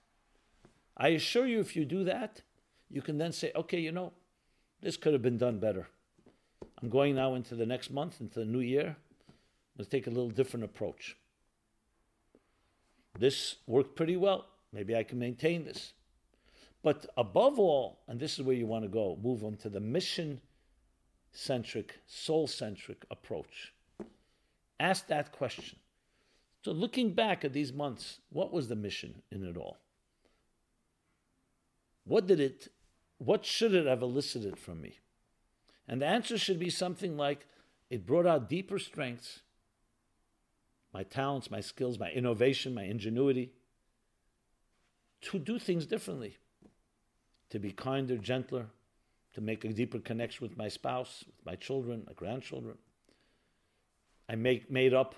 I 0.95 1.10
assure 1.10 1.45
you, 1.45 1.60
if 1.60 1.76
you 1.76 1.86
do 1.86 2.06
that, 2.06 2.41
you 2.89 3.02
can 3.02 3.17
then 3.17 3.34
say, 3.34 3.52
okay, 3.56 3.80
you 3.80 3.91
know, 3.91 4.13
this 4.82 4.98
could 4.98 5.13
have 5.13 5.22
been 5.22 5.38
done 5.38 5.60
better. 5.60 5.88
I'm 6.82 6.89
going 6.89 7.15
now 7.15 7.36
into 7.36 7.56
the 7.56 7.65
next 7.65 7.91
month, 7.91 8.22
into 8.22 8.39
the 8.39 8.45
new 8.45 8.60
year. 8.60 8.95
Let's 9.80 9.89
take 9.89 10.08
a 10.08 10.12
little 10.12 10.30
different 10.30 10.65
approach. 10.65 11.15
This 13.18 13.56
worked 13.65 13.96
pretty 13.96 14.18
well. 14.18 14.46
Maybe 14.74 14.94
I 14.94 15.04
can 15.04 15.18
maintain 15.18 15.63
this. 15.63 15.94
But 16.84 17.06
above 17.15 17.58
all, 17.60 18.02
and 18.06 18.20
this 18.20 18.38
is 18.38 18.46
where 18.46 18.58
you 18.58 18.68
want 18.68 18.84
to 18.84 18.89
go, 18.89 19.18
move 19.24 19.42
on 19.42 19.56
to 19.58 19.70
the 19.70 19.80
mission 19.80 20.42
centric, 21.32 21.96
soul 22.06 22.46
centric 22.46 23.06
approach. 23.10 23.74
Ask 24.82 25.08
that 25.08 25.32
question. 25.32 25.80
So, 26.62 26.74
looking 26.74 27.13
back 27.13 27.46
at 27.46 27.54
these 27.54 27.72
months, 27.72 28.20
what 28.32 28.52
was 28.52 28.68
the 28.68 28.76
mission 28.76 29.22
in 29.32 29.46
it 29.46 29.56
all? 29.56 29.78
What 32.04 32.28
did 32.28 32.42
it, 32.42 32.68
what 33.18 33.46
should 33.46 33.74
it 33.74 33.86
have 33.86 34.02
elicited 34.02 34.58
from 34.58 34.82
me? 34.82 35.00
And 35.88 36.02
the 36.02 36.06
answer 36.06 36.38
should 36.38 36.60
be 36.60 36.70
something 36.70 37.15
like 37.15 37.46
it 37.89 38.06
brought 38.06 38.28
out 38.28 38.50
deeper 38.50 38.78
strengths, 38.78 39.39
my 40.93 41.04
talents, 41.04 41.52
my 41.52 41.62
skills, 41.62 41.99
my 41.99 42.10
innovation, 42.10 42.73
my 42.73 42.84
ingenuity, 42.84 43.52
to 45.21 45.39
do 45.39 45.60
things 45.60 45.86
differently, 45.86 46.38
to 47.49 47.60
be 47.60 47.71
kinder, 47.71 48.17
gentler, 48.17 48.67
to 49.34 49.41
make 49.41 49.63
a 49.63 49.69
deeper 49.69 49.99
connection 49.99 50.47
with 50.47 50.58
my 50.58 50.67
spouse, 50.67 51.23
with 51.25 51.45
my 51.45 51.56
children, 51.56 52.04
my 52.08 52.13
grandchildren. 52.13 52.78
I 54.28 54.36
make, 54.36 54.71
made 54.71 54.93
up, 54.93 55.15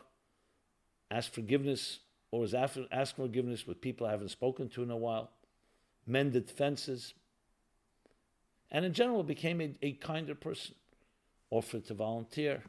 asked 1.10 1.34
forgiveness, 1.34 1.99
or 2.31 2.41
was 2.41 2.53
after, 2.53 2.86
asked 2.91 3.15
forgiveness 3.15 3.67
with 3.67 3.81
people 3.81 4.07
I 4.07 4.12
haven't 4.12 4.29
spoken 4.29 4.69
to 4.69 4.84
in 4.84 4.91
a 4.91 4.97
while, 4.97 5.31
mended 6.05 6.49
fences, 6.49 7.13
and 8.71 8.86
in 8.86 8.93
general 8.93 9.23
became 9.23 9.62
a, 9.62 9.73
a 9.81 9.91
kinder 9.93 10.36
person, 10.36 10.75
offered 11.49 11.86
to 11.86 11.93
volunteer, 11.93 12.63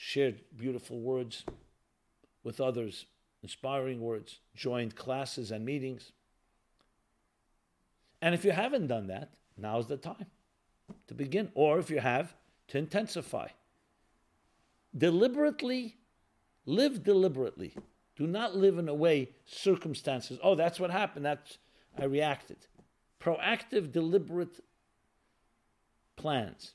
shared 0.00 0.40
beautiful 0.56 1.00
words 1.00 1.44
with 2.44 2.60
others, 2.60 3.06
inspiring 3.42 4.00
words, 4.00 4.38
joined 4.54 4.94
classes 4.94 5.50
and 5.50 5.64
meetings. 5.64 6.12
And 8.22 8.32
if 8.32 8.44
you 8.44 8.52
haven't 8.52 8.86
done 8.86 9.08
that, 9.08 9.30
now's 9.56 9.88
the 9.88 9.96
time 9.96 10.26
to 11.08 11.14
begin. 11.14 11.50
Or 11.54 11.80
if 11.80 11.90
you 11.90 11.98
have, 11.98 12.32
to 12.68 12.78
intensify. 12.78 13.48
Deliberately, 14.96 15.96
live 16.64 17.02
deliberately. 17.02 17.74
Do 18.14 18.28
not 18.28 18.54
live 18.54 18.78
in 18.78 18.88
a 18.88 18.94
way 18.94 19.30
circumstances. 19.46 20.38
Oh, 20.44 20.54
that's 20.54 20.78
what 20.78 20.92
happened. 20.92 21.24
That's 21.24 21.58
I 21.98 22.04
reacted. 22.04 22.58
Proactive, 23.20 23.90
deliberate 23.90 24.60
plans. 26.14 26.74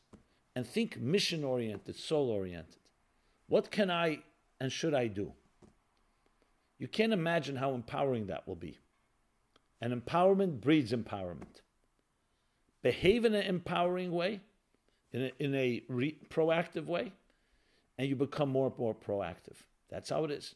And 0.57 0.67
think 0.67 0.99
mission 0.99 1.45
oriented, 1.45 1.95
soul 1.95 2.29
oriented. 2.29 2.82
What 3.53 3.69
can 3.69 3.91
I 3.91 4.17
and 4.59 4.71
should 4.71 4.95
I 4.95 5.05
do? 5.05 5.31
You 6.79 6.87
can't 6.87 7.13
imagine 7.13 7.55
how 7.55 7.75
empowering 7.75 8.25
that 8.25 8.47
will 8.47 8.55
be. 8.55 8.79
And 9.79 9.93
empowerment 9.93 10.59
breeds 10.59 10.91
empowerment. 10.91 11.61
Behave 12.81 13.25
in 13.25 13.35
an 13.35 13.45
empowering 13.45 14.11
way, 14.11 14.41
in 15.11 15.25
a, 15.25 15.31
in 15.37 15.53
a 15.53 15.83
re- 15.87 16.17
proactive 16.29 16.87
way, 16.87 17.13
and 17.99 18.09
you 18.09 18.15
become 18.15 18.49
more 18.49 18.65
and 18.69 18.77
more 18.79 18.95
proactive. 18.95 19.57
That's 19.87 20.09
how 20.09 20.23
it 20.23 20.31
is. 20.31 20.55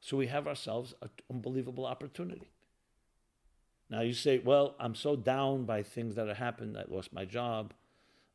So 0.00 0.16
we 0.16 0.26
have 0.26 0.48
ourselves 0.48 0.92
an 1.02 1.10
unbelievable 1.30 1.86
opportunity. 1.86 2.50
Now 3.88 4.00
you 4.00 4.12
say, 4.12 4.38
well, 4.38 4.74
I'm 4.80 4.96
so 4.96 5.14
down 5.14 5.66
by 5.66 5.84
things 5.84 6.16
that 6.16 6.26
have 6.26 6.38
happened. 6.38 6.76
I 6.76 6.82
lost 6.92 7.12
my 7.12 7.24
job. 7.24 7.74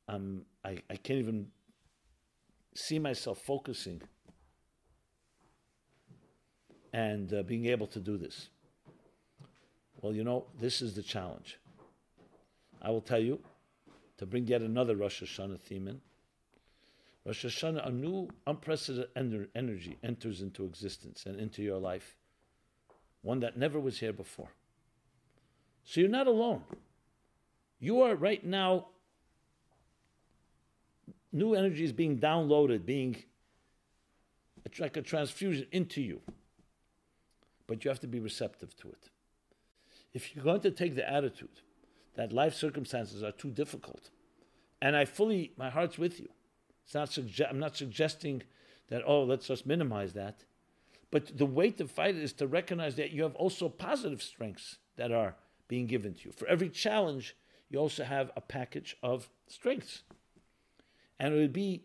Um, 0.08 0.44
I, 0.64 0.78
I 0.90 0.96
can't 0.96 1.20
even 1.20 1.48
see 2.74 3.00
myself 3.00 3.40
focusing 3.40 4.02
and 6.94 7.34
uh, 7.34 7.44
being 7.44 7.66
able 7.68 7.88
to 7.88 8.00
do 8.00 8.18
this. 8.18 8.50
Well, 10.02 10.14
you 10.14 10.24
know, 10.24 10.46
this 10.60 10.82
is 10.82 10.96
the 10.96 11.04
challenge. 11.04 11.60
I 12.82 12.90
will 12.90 13.02
tell 13.02 13.20
you, 13.20 13.40
to 14.18 14.26
bring 14.26 14.48
yet 14.48 14.62
another 14.62 14.96
Rosh 14.96 15.22
Hashanah 15.24 15.60
theme 15.60 15.88
in, 15.88 16.02
Rosh 17.26 17.46
Hashanah, 17.46 17.88
a 17.88 17.92
new 17.92 18.30
unprecedented 18.48 19.50
energy 19.56 19.98
enters 20.04 20.42
into 20.42 20.66
existence 20.66 21.26
and 21.26 21.40
into 21.40 21.62
your 21.62 21.78
life, 21.78 22.16
one 23.22 23.40
that 23.42 23.58
never 23.58 23.80
was 23.80 24.00
here 24.00 24.14
before. 24.14 24.50
So 25.84 26.02
you're 26.02 26.10
not 26.10 26.28
alone. 26.28 26.64
You 27.80 28.02
are 28.02 28.16
right 28.16 28.44
now, 28.44 28.88
new 31.32 31.54
energy 31.54 31.84
is 31.84 31.94
being 31.94 32.20
downloaded, 32.20 32.86
being 32.86 33.24
like 34.80 34.96
a 34.96 35.02
transfusion 35.02 35.68
into 35.72 36.02
you 36.02 36.22
but 37.72 37.86
you 37.86 37.90
have 37.90 38.02
to 38.02 38.08
be 38.08 38.20
receptive 38.20 38.76
to 38.76 38.90
it. 38.90 39.10
If 40.14 40.36
you're 40.36 40.44
going 40.44 40.60
to 40.60 40.72
take 40.72 40.94
the 40.94 41.10
attitude 41.10 41.62
that 42.16 42.34
life 42.34 42.54
circumstances 42.54 43.24
are 43.24 43.32
too 43.32 43.50
difficult, 43.50 44.10
and 44.82 44.94
I 44.94 45.06
fully, 45.06 45.54
my 45.56 45.70
heart's 45.70 45.98
with 45.98 46.20
you. 46.20 46.28
It's 46.84 46.94
not 46.94 47.12
suge- 47.12 47.50
I'm 47.50 47.60
not 47.60 47.78
suggesting 47.78 48.44
that, 48.90 49.04
oh, 49.06 49.24
let's 49.24 49.48
just 49.48 49.66
minimize 49.66 50.12
that. 50.16 50.44
But 51.12 51.38
the 51.38 51.46
way 51.46 51.72
to 51.72 51.88
fight 51.88 52.16
it 52.16 52.22
is 52.22 52.34
to 52.34 52.46
recognize 52.46 52.98
that 52.98 53.12
you 53.12 53.24
have 53.24 53.36
also 53.36 53.70
positive 53.70 54.22
strengths 54.22 54.80
that 54.98 55.14
are 55.14 55.36
being 55.70 55.88
given 55.88 56.14
to 56.14 56.26
you. 56.26 56.34
For 56.34 56.50
every 56.50 56.68
challenge, 56.68 57.38
you 57.70 57.80
also 57.80 58.04
have 58.04 58.32
a 58.36 58.42
package 58.42 58.98
of 59.02 59.30
strengths. 59.48 60.04
And 61.22 61.36
it 61.36 61.38
would 61.38 61.54
be 61.54 61.84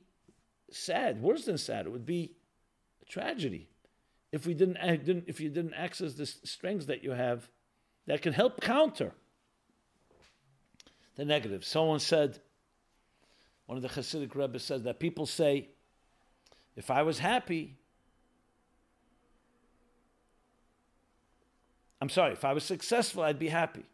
sad, 0.71 1.21
worse 1.21 1.45
than 1.45 1.59
sad, 1.59 1.85
it 1.85 1.93
would 1.93 2.07
be 2.07 2.33
a 3.03 3.05
tragedy 3.05 3.69
if 4.33 4.47
we 4.47 4.55
didn't, 4.55 4.79
didn't 5.05 5.25
if 5.27 5.41
you 5.41 5.51
didn't 5.51 5.75
access 5.75 6.15
the 6.15 6.25
strengths 6.25 6.87
that 6.87 7.05
you 7.05 7.11
have 7.11 7.51
that 8.07 8.23
can 8.23 8.33
help 8.33 8.63
counter 8.63 9.13
the 11.17 11.27
negative. 11.27 11.67
Someone 11.67 11.99
said, 11.99 12.39
one 13.67 13.77
of 13.77 13.83
the 13.83 13.91
Hasidic 13.91 14.35
rebbe 14.35 14.59
says 14.59 14.85
that 14.85 15.01
people 15.01 15.27
say, 15.27 15.69
if 16.75 16.91
I 16.91 17.03
was 17.03 17.19
happy, 17.19 17.77
I'm 22.01 22.09
sorry, 22.09 22.33
if 22.33 22.45
I 22.47 22.55
was 22.55 22.65
successful, 22.65 23.23
I'd 23.23 23.39
be 23.39 23.49
happy. 23.49 23.85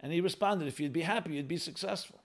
And 0.00 0.10
he 0.10 0.22
responded, 0.22 0.68
if 0.68 0.80
you'd 0.80 0.94
be 0.94 1.02
happy, 1.02 1.34
you'd 1.34 1.48
be 1.48 1.58
successful. 1.58 2.22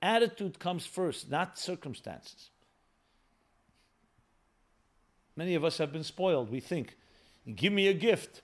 Attitude 0.00 0.58
comes 0.58 0.86
first, 0.86 1.30
not 1.30 1.58
circumstances. 1.58 2.50
Many 5.36 5.54
of 5.54 5.64
us 5.64 5.78
have 5.78 5.92
been 5.92 6.04
spoiled. 6.04 6.50
We 6.50 6.60
think, 6.60 6.96
give 7.54 7.72
me 7.72 7.88
a 7.88 7.94
gift, 7.94 8.42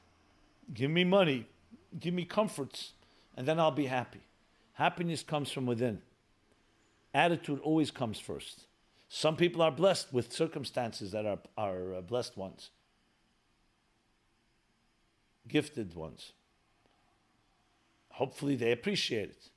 give 0.72 0.90
me 0.90 1.04
money, 1.04 1.46
give 1.98 2.14
me 2.14 2.24
comforts, 2.24 2.92
and 3.36 3.46
then 3.46 3.58
I'll 3.58 3.70
be 3.70 3.86
happy. 3.86 4.20
Happiness 4.74 5.22
comes 5.22 5.50
from 5.50 5.66
within. 5.66 6.02
Attitude 7.12 7.60
always 7.60 7.90
comes 7.90 8.18
first. 8.18 8.66
Some 9.08 9.36
people 9.36 9.62
are 9.62 9.70
blessed 9.70 10.12
with 10.12 10.32
circumstances 10.32 11.12
that 11.12 11.24
are, 11.24 11.38
are 11.56 11.94
uh, 11.94 12.00
blessed 12.00 12.36
ones, 12.36 12.70
gifted 15.46 15.94
ones. 15.94 16.32
Hopefully, 18.10 18.56
they 18.56 18.72
appreciate 18.72 19.30
it. 19.30 19.50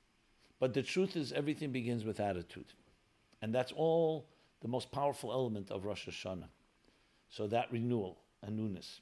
But 0.60 0.74
the 0.74 0.82
truth 0.82 1.16
is, 1.16 1.32
everything 1.32 1.70
begins 1.70 2.04
with 2.04 2.20
attitude. 2.20 2.72
And 3.40 3.54
that's 3.54 3.72
all 3.72 4.28
the 4.60 4.68
most 4.68 4.90
powerful 4.90 5.32
element 5.32 5.70
of 5.70 5.84
Rosh 5.84 6.08
Hashanah. 6.08 6.48
So 7.30 7.46
that 7.46 7.70
renewal 7.70 8.18
and 8.42 8.56
newness. 8.56 9.00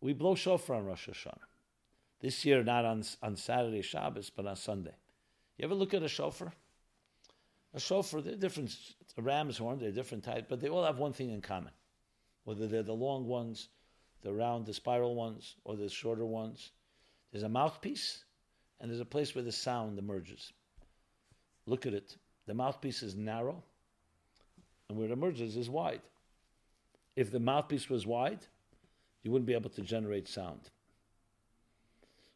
We 0.00 0.12
blow 0.12 0.34
shofar 0.34 0.76
on 0.76 0.86
Rosh 0.86 1.08
Hashanah. 1.08 1.38
This 2.20 2.44
year, 2.44 2.62
not 2.64 2.84
on, 2.84 3.04
on 3.22 3.36
Saturday 3.36 3.82
Shabbos, 3.82 4.30
but 4.30 4.46
on 4.46 4.56
Sunday. 4.56 4.94
You 5.56 5.64
ever 5.64 5.74
look 5.74 5.94
at 5.94 6.02
a 6.02 6.08
shofar? 6.08 6.52
A 7.74 7.80
shofar, 7.80 8.20
they're 8.20 8.36
different. 8.36 8.74
A 9.16 9.22
ram's 9.22 9.58
horn, 9.58 9.78
they're 9.78 9.90
different 9.92 10.24
types, 10.24 10.46
but 10.48 10.60
they 10.60 10.68
all 10.68 10.84
have 10.84 10.98
one 10.98 11.12
thing 11.12 11.30
in 11.30 11.40
common. 11.40 11.72
Whether 12.44 12.66
they're 12.66 12.82
the 12.82 12.92
long 12.92 13.26
ones, 13.26 13.68
the 14.22 14.32
round, 14.32 14.66
the 14.66 14.74
spiral 14.74 15.14
ones, 15.14 15.56
or 15.64 15.76
the 15.76 15.88
shorter 15.88 16.24
ones. 16.24 16.72
There's 17.30 17.44
a 17.44 17.48
mouthpiece, 17.48 18.24
and 18.80 18.90
there's 18.90 19.00
a 19.00 19.04
place 19.04 19.34
where 19.34 19.44
the 19.44 19.52
sound 19.52 19.98
emerges. 19.98 20.52
Look 21.66 21.86
at 21.86 21.94
it. 21.94 22.16
The 22.46 22.54
mouthpiece 22.54 23.02
is 23.02 23.14
narrow, 23.14 23.62
and 24.88 24.98
where 24.98 25.06
it 25.08 25.12
emerges 25.12 25.56
is 25.56 25.68
wide. 25.68 26.00
If 27.14 27.30
the 27.30 27.40
mouthpiece 27.40 27.90
was 27.90 28.06
wide, 28.06 28.40
you 29.22 29.30
wouldn't 29.30 29.46
be 29.46 29.54
able 29.54 29.70
to 29.70 29.82
generate 29.82 30.26
sound. 30.26 30.70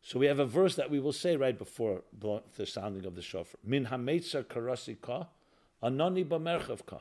So 0.03 0.19
we 0.19 0.27
have 0.27 0.39
a 0.39 0.45
verse 0.45 0.77
that 0.77 0.91
we 0.91 1.01
will 1.01 1.15
say 1.15 1.37
right 1.37 1.57
before 1.57 2.03
the 2.21 2.67
sounding 2.67 3.07
of 3.07 3.15
the 3.15 3.23
shofar. 3.23 3.59
Min 3.65 3.87
hametzar 3.87 4.45
karasika, 4.45 5.29
anoni 5.83 6.27
b'merchavka. 6.27 7.01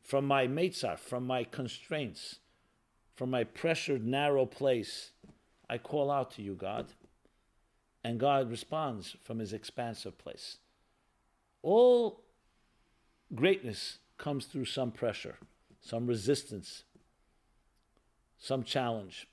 From 0.00 0.26
my 0.26 0.46
metzar, 0.46 0.96
from 0.98 1.26
my 1.26 1.42
constraints, 1.42 2.38
from 3.16 3.30
my 3.30 3.42
pressured, 3.42 4.06
narrow 4.06 4.46
place, 4.46 5.10
I 5.68 5.78
call 5.78 6.10
out 6.10 6.30
to 6.32 6.42
you, 6.42 6.54
God. 6.54 6.86
And 8.04 8.20
God 8.20 8.50
responds 8.50 9.16
from 9.22 9.38
his 9.38 9.52
expansive 9.52 10.18
place. 10.18 10.58
All 11.62 12.20
greatness 13.34 13.98
comes 14.18 14.44
through 14.44 14.66
some 14.66 14.92
pressure 14.92 15.38
some 15.84 16.06
resistance, 16.06 16.84
some 18.38 18.64
challenge. 18.64 19.28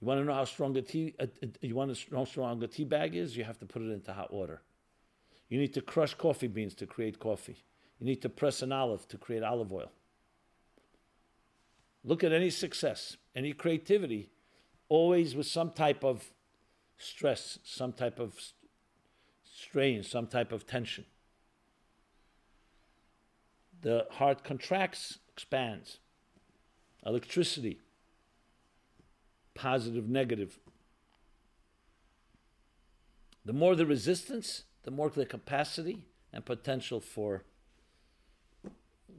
You 0.00 0.08
want 0.08 0.20
to 0.20 0.24
know 0.24 0.34
how 0.34 0.44
strong 0.44 0.76
a 0.76 0.82
tea? 0.82 1.14
A, 1.20 1.28
you 1.62 1.76
want 1.76 1.94
to 1.94 2.10
know 2.10 2.18
how 2.18 2.24
strong 2.24 2.62
a 2.62 2.66
tea 2.66 2.84
bag 2.84 3.14
is? 3.14 3.36
You 3.36 3.44
have 3.44 3.58
to 3.60 3.66
put 3.66 3.82
it 3.82 3.90
into 3.90 4.12
hot 4.12 4.32
water. 4.32 4.62
You 5.48 5.58
need 5.58 5.72
to 5.74 5.80
crush 5.80 6.14
coffee 6.14 6.48
beans 6.48 6.74
to 6.74 6.86
create 6.86 7.20
coffee. 7.20 7.62
You 8.00 8.06
need 8.06 8.20
to 8.22 8.28
press 8.28 8.62
an 8.62 8.72
olive 8.72 9.06
to 9.08 9.16
create 9.16 9.44
olive 9.44 9.72
oil. 9.72 9.92
Look 12.02 12.24
at 12.24 12.32
any 12.32 12.50
success. 12.50 13.16
any 13.36 13.52
creativity, 13.52 14.30
always 14.88 15.34
with 15.34 15.46
some 15.46 15.70
type 15.70 16.04
of 16.04 16.30
stress, 16.98 17.58
some 17.64 17.92
type 17.92 18.18
of 18.18 18.38
strain, 19.44 20.02
some 20.02 20.26
type 20.26 20.52
of 20.52 20.66
tension. 20.66 21.04
The 23.82 24.06
heart 24.12 24.44
contracts, 24.44 25.18
expands. 25.28 25.98
Electricity, 27.04 27.80
positive, 29.54 30.08
negative. 30.08 30.58
The 33.44 33.52
more 33.52 33.74
the 33.76 33.84
resistance, 33.84 34.64
the 34.84 34.90
more 34.90 35.10
the 35.10 35.26
capacity 35.26 36.06
and 36.32 36.44
potential 36.44 36.98
for 36.98 37.44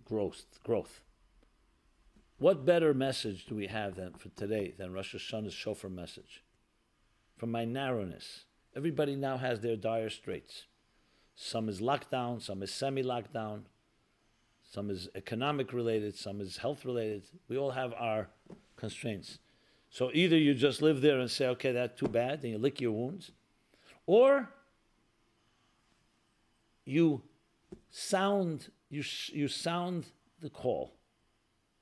growth. 0.03 0.45
Growth. 0.63 1.01
What 2.45 2.63
better 2.63 2.93
message 2.93 3.47
do 3.47 3.55
we 3.55 3.65
have 3.65 3.95
than 3.95 4.13
for 4.13 4.29
today 4.29 4.75
than 4.77 4.93
Rosh 4.93 5.15
Hashanah's 5.15 5.51
shofar 5.51 5.89
message? 5.89 6.43
From 7.37 7.49
my 7.49 7.65
narrowness, 7.65 8.43
everybody 8.75 9.15
now 9.15 9.37
has 9.37 9.61
their 9.61 9.75
dire 9.75 10.11
straits. 10.11 10.65
Some 11.33 11.67
is 11.69 11.81
lockdown, 11.81 12.39
some 12.39 12.61
is 12.61 12.71
semi-lockdown, 12.71 13.61
some 14.71 14.91
is 14.91 15.09
economic 15.15 15.73
related, 15.73 16.15
some 16.15 16.39
is 16.39 16.57
health 16.57 16.85
related. 16.85 17.23
We 17.47 17.57
all 17.57 17.71
have 17.71 17.95
our 17.97 18.27
constraints. 18.75 19.39
So 19.89 20.11
either 20.13 20.37
you 20.37 20.53
just 20.53 20.83
live 20.83 21.01
there 21.01 21.19
and 21.19 21.31
say, 21.31 21.47
okay, 21.47 21.71
that's 21.71 21.99
too 21.99 22.07
bad, 22.07 22.43
and 22.43 22.51
you 22.51 22.57
lick 22.59 22.79
your 22.79 22.91
wounds, 22.91 23.31
or 24.05 24.51
you 26.85 27.23
sound 27.89 28.69
you, 28.91 29.03
you 29.31 29.47
sound 29.47 30.05
the 30.41 30.51
call, 30.51 30.93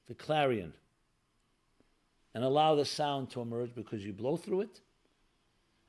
the 0.08 0.16
clarion, 0.16 0.74
and 2.34 2.44
allow 2.44 2.76
the 2.76 2.86
sound 2.86 3.30
to 3.32 3.42
emerge 3.42 3.74
because 3.76 4.06
you 4.06 4.14
blow 4.14 4.38
through 4.38 4.62
it, 4.62 4.82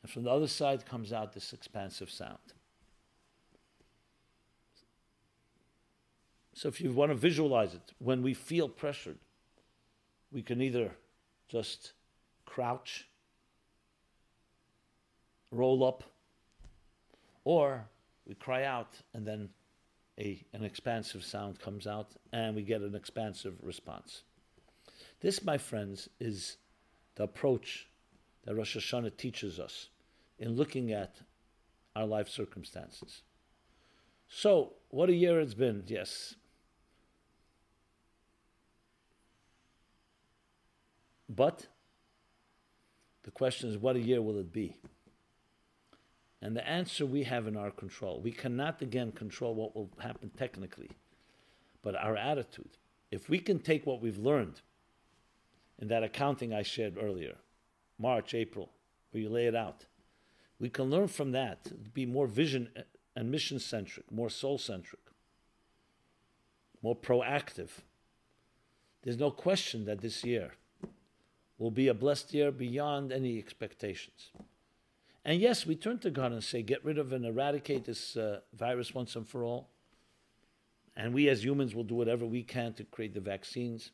and 0.02 0.10
from 0.10 0.24
the 0.24 0.30
other 0.30 0.46
side 0.46 0.84
comes 0.86 1.12
out 1.12 1.32
this 1.32 1.52
expansive 1.52 2.10
sound. 2.10 2.38
So 6.54 6.68
if 6.68 6.80
you 6.80 6.92
want 6.92 7.10
to 7.10 7.16
visualize 7.16 7.74
it, 7.74 7.92
when 7.98 8.22
we 8.22 8.32
feel 8.32 8.68
pressured, 8.68 9.18
we 10.30 10.42
can 10.42 10.60
either 10.62 10.92
just 11.48 11.92
crouch, 12.44 13.08
roll 15.50 15.84
up, 15.84 16.04
or 17.44 17.86
we 18.26 18.34
cry 18.34 18.64
out 18.64 18.94
and 19.12 19.26
then 19.26 19.48
a, 20.18 20.44
an 20.52 20.64
expansive 20.64 21.24
sound 21.24 21.58
comes 21.60 21.86
out 21.86 22.12
and 22.32 22.54
we 22.54 22.62
get 22.62 22.82
an 22.82 22.94
expansive 22.94 23.54
response. 23.62 24.22
This, 25.20 25.42
my 25.42 25.58
friends, 25.58 26.08
is 26.20 26.56
the 27.16 27.24
approach 27.24 27.88
that 28.44 28.54
Rosh 28.54 28.76
Hashanah 28.76 29.16
teaches 29.16 29.58
us 29.58 29.88
in 30.38 30.52
looking 30.52 30.92
at 30.92 31.20
our 31.96 32.06
life 32.06 32.28
circumstances. 32.28 33.22
So, 34.28 34.74
what 34.90 35.08
a 35.08 35.14
year 35.14 35.40
it's 35.40 35.54
been, 35.54 35.84
yes. 35.86 36.34
But 41.28 41.66
the 43.22 43.30
question 43.30 43.70
is, 43.70 43.78
what 43.78 43.96
a 43.96 44.00
year 44.00 44.20
will 44.20 44.38
it 44.38 44.52
be? 44.52 44.76
And 46.44 46.54
the 46.54 46.68
answer 46.68 47.06
we 47.06 47.22
have 47.22 47.46
in 47.46 47.56
our 47.56 47.70
control. 47.70 48.20
We 48.20 48.30
cannot, 48.30 48.82
again, 48.82 49.12
control 49.12 49.54
what 49.54 49.74
will 49.74 49.88
happen 49.98 50.30
technically, 50.36 50.90
but 51.82 51.96
our 51.96 52.18
attitude. 52.18 52.76
If 53.10 53.30
we 53.30 53.38
can 53.38 53.60
take 53.60 53.86
what 53.86 54.02
we've 54.02 54.18
learned 54.18 54.60
in 55.78 55.88
that 55.88 56.02
accounting 56.02 56.52
I 56.52 56.62
shared 56.62 56.98
earlier, 57.00 57.36
March, 57.98 58.34
April, 58.34 58.68
where 59.10 59.22
you 59.22 59.30
lay 59.30 59.46
it 59.46 59.54
out, 59.54 59.86
we 60.58 60.68
can 60.68 60.90
learn 60.90 61.08
from 61.08 61.32
that 61.32 61.94
be 61.94 62.04
more 62.04 62.26
vision 62.26 62.68
uh, 62.76 62.82
and 63.16 63.30
mission 63.30 63.58
centric, 63.58 64.12
more 64.12 64.28
soul 64.28 64.58
centric, 64.58 65.00
more 66.82 66.94
proactive. 66.94 67.70
There's 69.02 69.18
no 69.18 69.30
question 69.30 69.86
that 69.86 70.02
this 70.02 70.22
year 70.22 70.50
will 71.56 71.70
be 71.70 71.88
a 71.88 71.94
blessed 71.94 72.34
year 72.34 72.50
beyond 72.50 73.12
any 73.12 73.38
expectations. 73.38 74.30
And 75.24 75.40
yes, 75.40 75.64
we 75.64 75.74
turn 75.74 75.98
to 76.00 76.10
God 76.10 76.32
and 76.32 76.44
say, 76.44 76.62
get 76.62 76.84
rid 76.84 76.98
of 76.98 77.12
and 77.12 77.24
eradicate 77.24 77.84
this 77.84 78.16
uh, 78.16 78.40
virus 78.52 78.94
once 78.94 79.16
and 79.16 79.26
for 79.26 79.42
all. 79.42 79.70
And 80.96 81.14
we 81.14 81.28
as 81.28 81.44
humans 81.44 81.74
will 81.74 81.84
do 81.84 81.94
whatever 81.94 82.26
we 82.26 82.42
can 82.42 82.74
to 82.74 82.84
create 82.84 83.14
the 83.14 83.20
vaccines. 83.20 83.90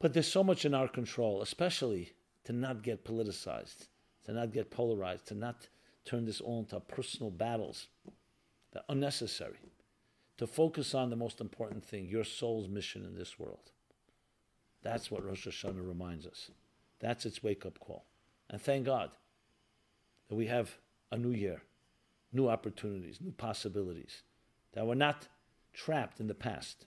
But 0.00 0.14
there's 0.14 0.26
so 0.26 0.42
much 0.42 0.64
in 0.64 0.74
our 0.74 0.88
control, 0.88 1.42
especially 1.42 2.14
to 2.44 2.52
not 2.54 2.82
get 2.82 3.04
politicized, 3.04 3.88
to 4.24 4.32
not 4.32 4.52
get 4.52 4.70
polarized, 4.70 5.26
to 5.26 5.34
not 5.34 5.68
turn 6.06 6.24
this 6.24 6.40
all 6.40 6.60
into 6.60 6.80
personal 6.80 7.30
battles 7.30 7.88
that 8.72 8.80
are 8.80 8.92
unnecessary, 8.94 9.60
to 10.38 10.46
focus 10.46 10.94
on 10.94 11.10
the 11.10 11.16
most 11.16 11.40
important 11.40 11.84
thing, 11.84 12.06
your 12.06 12.24
soul's 12.24 12.68
mission 12.68 13.04
in 13.04 13.14
this 13.14 13.38
world. 13.38 13.72
That's 14.82 15.10
what 15.10 15.26
Rosh 15.26 15.46
Hashanah 15.46 15.86
reminds 15.86 16.26
us. 16.26 16.50
That's 17.00 17.26
its 17.26 17.42
wake 17.42 17.66
up 17.66 17.78
call. 17.78 18.06
And 18.50 18.60
thank 18.60 18.84
God 18.84 19.10
that 20.28 20.34
we 20.34 20.46
have 20.48 20.76
a 21.12 21.16
new 21.16 21.30
year, 21.30 21.62
new 22.32 22.48
opportunities, 22.48 23.20
new 23.20 23.30
possibilities, 23.30 24.22
that 24.72 24.86
we're 24.86 24.94
not 24.94 25.28
trapped 25.72 26.18
in 26.20 26.26
the 26.26 26.34
past, 26.34 26.86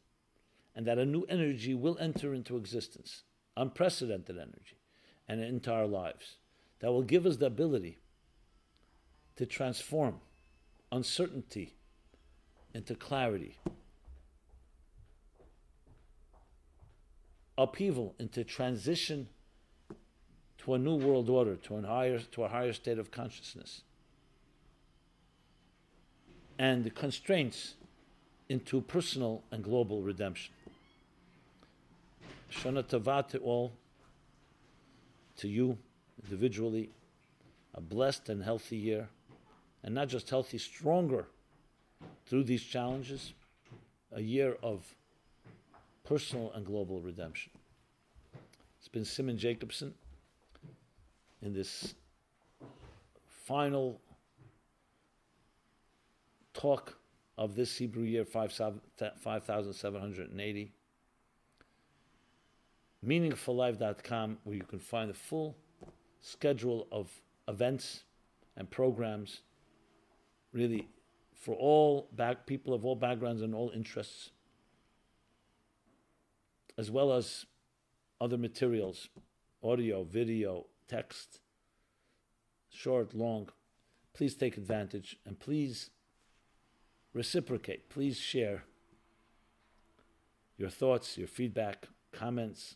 and 0.75 0.85
that 0.85 0.97
a 0.97 1.05
new 1.05 1.23
energy 1.29 1.73
will 1.73 1.97
enter 1.99 2.33
into 2.33 2.57
existence, 2.57 3.23
unprecedented 3.55 4.37
energy, 4.37 4.77
and 5.27 5.41
into 5.41 5.71
our 5.71 5.87
lives, 5.87 6.35
that 6.79 6.91
will 6.91 7.01
give 7.01 7.25
us 7.25 7.37
the 7.37 7.45
ability 7.45 7.97
to 9.37 9.45
transform 9.45 10.19
uncertainty 10.91 11.75
into 12.73 12.93
clarity, 12.93 13.57
upheaval 17.57 18.15
into 18.19 18.43
transition 18.43 19.29
to 20.63 20.73
a 20.75 20.77
new 20.77 20.95
world 20.95 21.29
order, 21.29 21.55
to, 21.55 21.75
an 21.75 21.83
higher, 21.83 22.19
to 22.19 22.43
a 22.43 22.47
higher 22.47 22.71
state 22.71 22.97
of 22.97 23.11
consciousness. 23.11 23.81
And 26.57 26.83
the 26.83 26.89
constraints 26.89 27.73
into 28.47 28.79
personal 28.81 29.43
and 29.51 29.63
global 29.63 30.01
redemption. 30.01 30.53
Shana 32.51 32.83
Tova 32.83 33.27
to 33.29 33.39
all, 33.39 33.73
to 35.37 35.47
you 35.47 35.77
individually, 36.23 36.89
a 37.73 37.81
blessed 37.81 38.29
and 38.29 38.43
healthy 38.43 38.77
year, 38.77 39.09
and 39.83 39.93
not 39.95 40.07
just 40.07 40.29
healthy, 40.29 40.59
stronger 40.59 41.25
through 42.25 42.43
these 42.43 42.63
challenges, 42.63 43.33
a 44.13 44.21
year 44.21 44.57
of 44.61 44.95
personal 46.05 46.51
and 46.53 46.65
global 46.65 47.01
redemption. 47.01 47.51
It's 48.79 48.87
been 48.87 49.03
Simon 49.03 49.37
Jacobson 49.37 49.93
in 51.43 51.53
this 51.53 51.93
final 53.27 54.01
talk 56.53 56.97
of 57.37 57.55
this 57.55 57.77
Hebrew 57.77 58.03
year 58.03 58.25
5780. 58.25 60.73
MeaningfulLife.com, 63.05 64.37
where 64.45 64.55
you 64.55 64.63
can 64.63 64.79
find 64.79 65.09
the 65.09 65.13
full 65.13 65.57
schedule 66.21 66.87
of 66.89 67.11
events 67.49 68.05
and 68.55 68.71
programs, 68.71 69.41
really 70.53 70.87
for 71.33 71.53
all 71.55 72.07
back 72.13 72.47
people 72.47 72.73
of 72.73 72.85
all 72.85 72.95
backgrounds 72.95 73.41
and 73.41 73.53
all 73.53 73.73
interests, 73.75 74.31
as 76.77 76.89
well 76.89 77.11
as 77.11 77.45
other 78.21 78.37
materials, 78.37 79.09
audio, 79.61 80.05
video, 80.05 80.67
text, 80.87 81.39
short, 82.69 83.13
long, 83.13 83.49
please 84.13 84.35
take 84.35 84.57
advantage 84.57 85.17
and 85.25 85.39
please 85.39 85.89
reciprocate. 87.13 87.89
Please 87.89 88.17
share 88.17 88.63
your 90.57 90.69
thoughts, 90.69 91.17
your 91.17 91.27
feedback, 91.27 91.87
comments. 92.11 92.75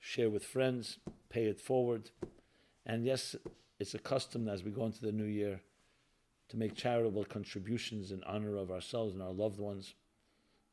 Share 0.00 0.30
with 0.30 0.44
friends, 0.44 0.98
pay 1.28 1.46
it 1.46 1.60
forward. 1.60 2.10
And 2.84 3.04
yes, 3.04 3.36
it's 3.78 3.94
a 3.94 3.98
custom 3.98 4.48
as 4.48 4.62
we 4.62 4.70
go 4.70 4.86
into 4.86 5.00
the 5.00 5.12
new 5.12 5.24
year 5.24 5.60
to 6.48 6.56
make 6.56 6.74
charitable 6.74 7.24
contributions 7.24 8.10
in 8.10 8.22
honor 8.24 8.56
of 8.56 8.70
ourselves 8.70 9.14
and 9.14 9.22
our 9.22 9.32
loved 9.32 9.58
ones, 9.58 9.94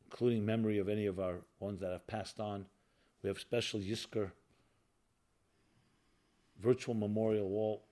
including 0.06 0.46
memory 0.46 0.78
of 0.80 0.90
any 0.90 1.06
of 1.06 1.20
our 1.20 1.38
ones 1.60 1.80
that 1.80 1.92
have 1.92 2.06
passed 2.08 2.40
on. 2.40 2.66
We 3.24 3.30
have 3.30 3.40
special 3.40 3.80
Yizkor 3.80 4.32
virtual 6.62 6.96
memorial 6.96 7.50
wall. 7.50 7.84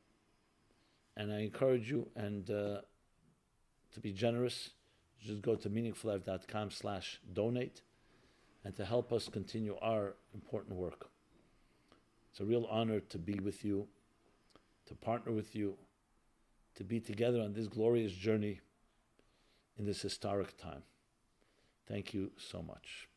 And 1.17 1.33
I 1.33 1.39
encourage 1.39 1.89
you 1.89 2.07
and 2.15 2.49
uh, 2.49 2.81
to 3.93 3.99
be 3.99 4.13
generous. 4.13 4.71
Just 5.21 5.41
go 5.41 5.55
to 5.55 5.69
meaningfullife.com 5.69 6.71
slash 6.71 7.19
donate 7.33 7.81
and 8.63 8.75
to 8.75 8.85
help 8.85 9.11
us 9.11 9.27
continue 9.27 9.75
our 9.81 10.15
important 10.33 10.75
work. 10.75 11.09
It's 12.31 12.39
a 12.39 12.45
real 12.45 12.67
honor 12.69 12.99
to 12.99 13.17
be 13.17 13.39
with 13.39 13.65
you, 13.65 13.87
to 14.85 14.95
partner 14.95 15.31
with 15.31 15.55
you, 15.55 15.75
to 16.75 16.83
be 16.83 16.99
together 16.99 17.41
on 17.41 17.53
this 17.53 17.67
glorious 17.67 18.13
journey 18.13 18.61
in 19.77 19.85
this 19.85 20.01
historic 20.01 20.57
time. 20.57 20.83
Thank 21.87 22.13
you 22.13 22.31
so 22.37 22.61
much. 22.61 23.08